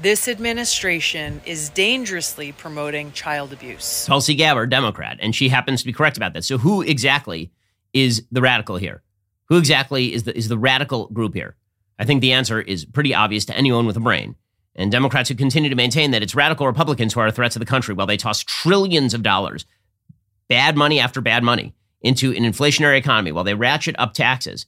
[0.00, 4.06] this administration is dangerously promoting child abuse.
[4.06, 6.42] Tulsi Gabbard, Democrat, and she happens to be correct about that.
[6.42, 7.52] So who exactly
[7.92, 9.02] is the radical here?
[9.50, 11.54] Who exactly is the is the radical group here?
[11.98, 14.36] I think the answer is pretty obvious to anyone with a brain.
[14.74, 17.58] And Democrats who continue to maintain that it's radical Republicans who are a threat to
[17.58, 19.66] the country while they toss trillions of dollars,
[20.48, 24.66] bad money after bad money, into an inflationary economy, while they ratchet up taxes,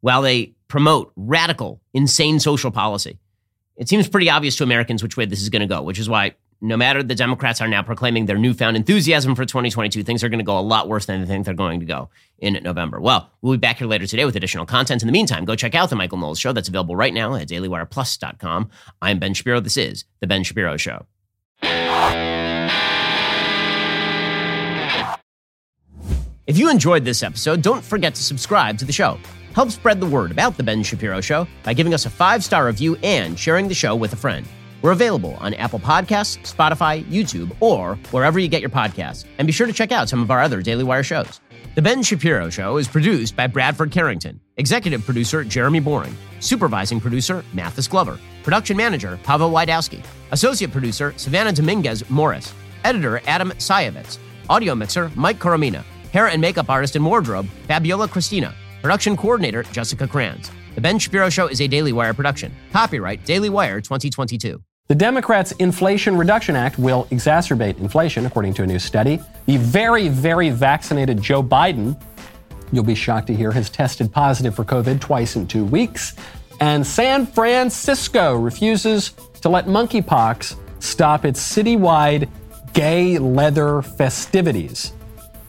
[0.00, 3.18] while they promote radical, insane social policy.
[3.76, 6.08] It seems pretty obvious to Americans which way this is going to go, which is
[6.08, 10.28] why no matter the Democrats are now proclaiming their newfound enthusiasm for 2022, things are
[10.28, 13.00] going to go a lot worse than they think they're going to go in November.
[13.00, 15.02] Well, we'll be back here later today with additional content.
[15.02, 17.48] In the meantime, go check out the Michael Knowles Show that's available right now at
[17.48, 18.70] dailywireplus.com.
[19.00, 19.60] I'm Ben Shapiro.
[19.60, 21.06] This is The Ben Shapiro Show.
[26.46, 29.18] If you enjoyed this episode, don't forget to subscribe to the show.
[29.54, 32.66] Help spread the word about The Ben Shapiro Show by giving us a five star
[32.66, 34.46] review and sharing the show with a friend.
[34.82, 39.26] We're available on Apple Podcasts, Spotify, YouTube, or wherever you get your podcasts.
[39.38, 41.40] And be sure to check out some of our other Daily Wire shows.
[41.74, 47.44] The Ben Shapiro Show is produced by Bradford Carrington, executive producer Jeremy Boring, supervising producer
[47.52, 52.52] Mathis Glover, production manager Pavel Lydowski, associate producer Savannah Dominguez Morris,
[52.84, 54.18] editor Adam Sayevitz,
[54.48, 60.08] audio mixer Mike Coromina, hair and makeup artist and wardrobe Fabiola Christina, production coordinator Jessica
[60.08, 60.50] Kranz.
[60.74, 62.52] The Ben Shapiro Show is a Daily Wire production.
[62.72, 64.60] Copyright Daily Wire 2022.
[64.90, 69.20] The Democrats' Inflation Reduction Act will exacerbate inflation, according to a new study.
[69.46, 71.96] The very, very vaccinated Joe Biden,
[72.72, 76.16] you'll be shocked to hear, has tested positive for COVID twice in two weeks.
[76.58, 79.12] And San Francisco refuses
[79.42, 82.28] to let monkeypox stop its citywide
[82.72, 84.92] gay leather festivities.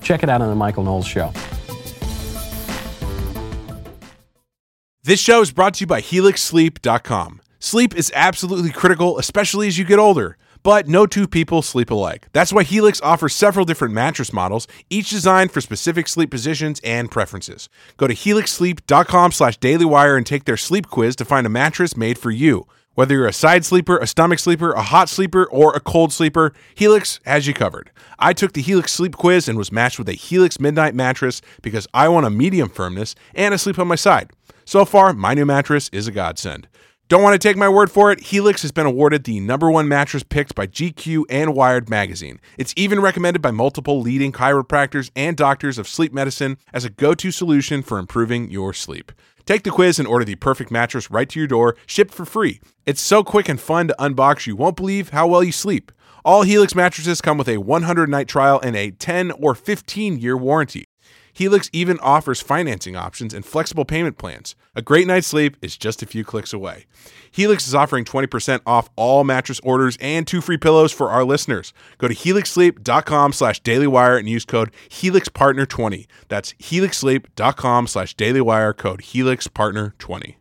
[0.04, 1.34] Check it out on The Michael Knowles Show.
[5.02, 7.42] This show is brought to you by HelixSleep.com.
[7.64, 10.36] Sleep is absolutely critical, especially as you get older.
[10.64, 12.28] But no two people sleep alike.
[12.34, 17.12] That's why Helix offers several different mattress models, each designed for specific sleep positions and
[17.12, 17.70] preferences.
[17.98, 22.18] Go to helixsleep.com slash dailywire and take their sleep quiz to find a mattress made
[22.18, 22.66] for you.
[22.96, 26.54] Whether you're a side sleeper, a stomach sleeper, a hot sleeper, or a cold sleeper,
[26.74, 27.92] Helix has you covered.
[28.18, 31.88] I took the Helix sleep quiz and was matched with a Helix Midnight mattress because
[31.94, 34.32] I want a medium firmness and a sleep on my side.
[34.66, 36.68] So far, my new mattress is a godsend.
[37.12, 38.22] Don't want to take my word for it?
[38.22, 42.40] Helix has been awarded the number one mattress picked by GQ and Wired magazine.
[42.58, 47.14] It's even recommended by multiple leading chiropractors and doctors of sleep medicine as a go
[47.16, 49.12] to solution for improving your sleep.
[49.46, 52.62] Take the quiz and order the perfect mattress right to your door, shipped for free.
[52.86, 55.92] It's so quick and fun to unbox, you won't believe how well you sleep.
[56.24, 60.38] All Helix mattresses come with a 100 night trial and a 10 or 15 year
[60.38, 60.86] warranty.
[61.34, 64.56] Helix even offers financing options and flexible payment plans.
[64.76, 66.86] A great night's sleep is just a few clicks away.
[67.32, 71.74] Helix is offering 20% off all mattress orders and two free pillows for our listeners.
[71.98, 76.08] Go to helixsleep.com slash dailywire and use code HelixPartner20.
[76.28, 80.36] That's helixsleep.com slash dailywire code HelixPartner20.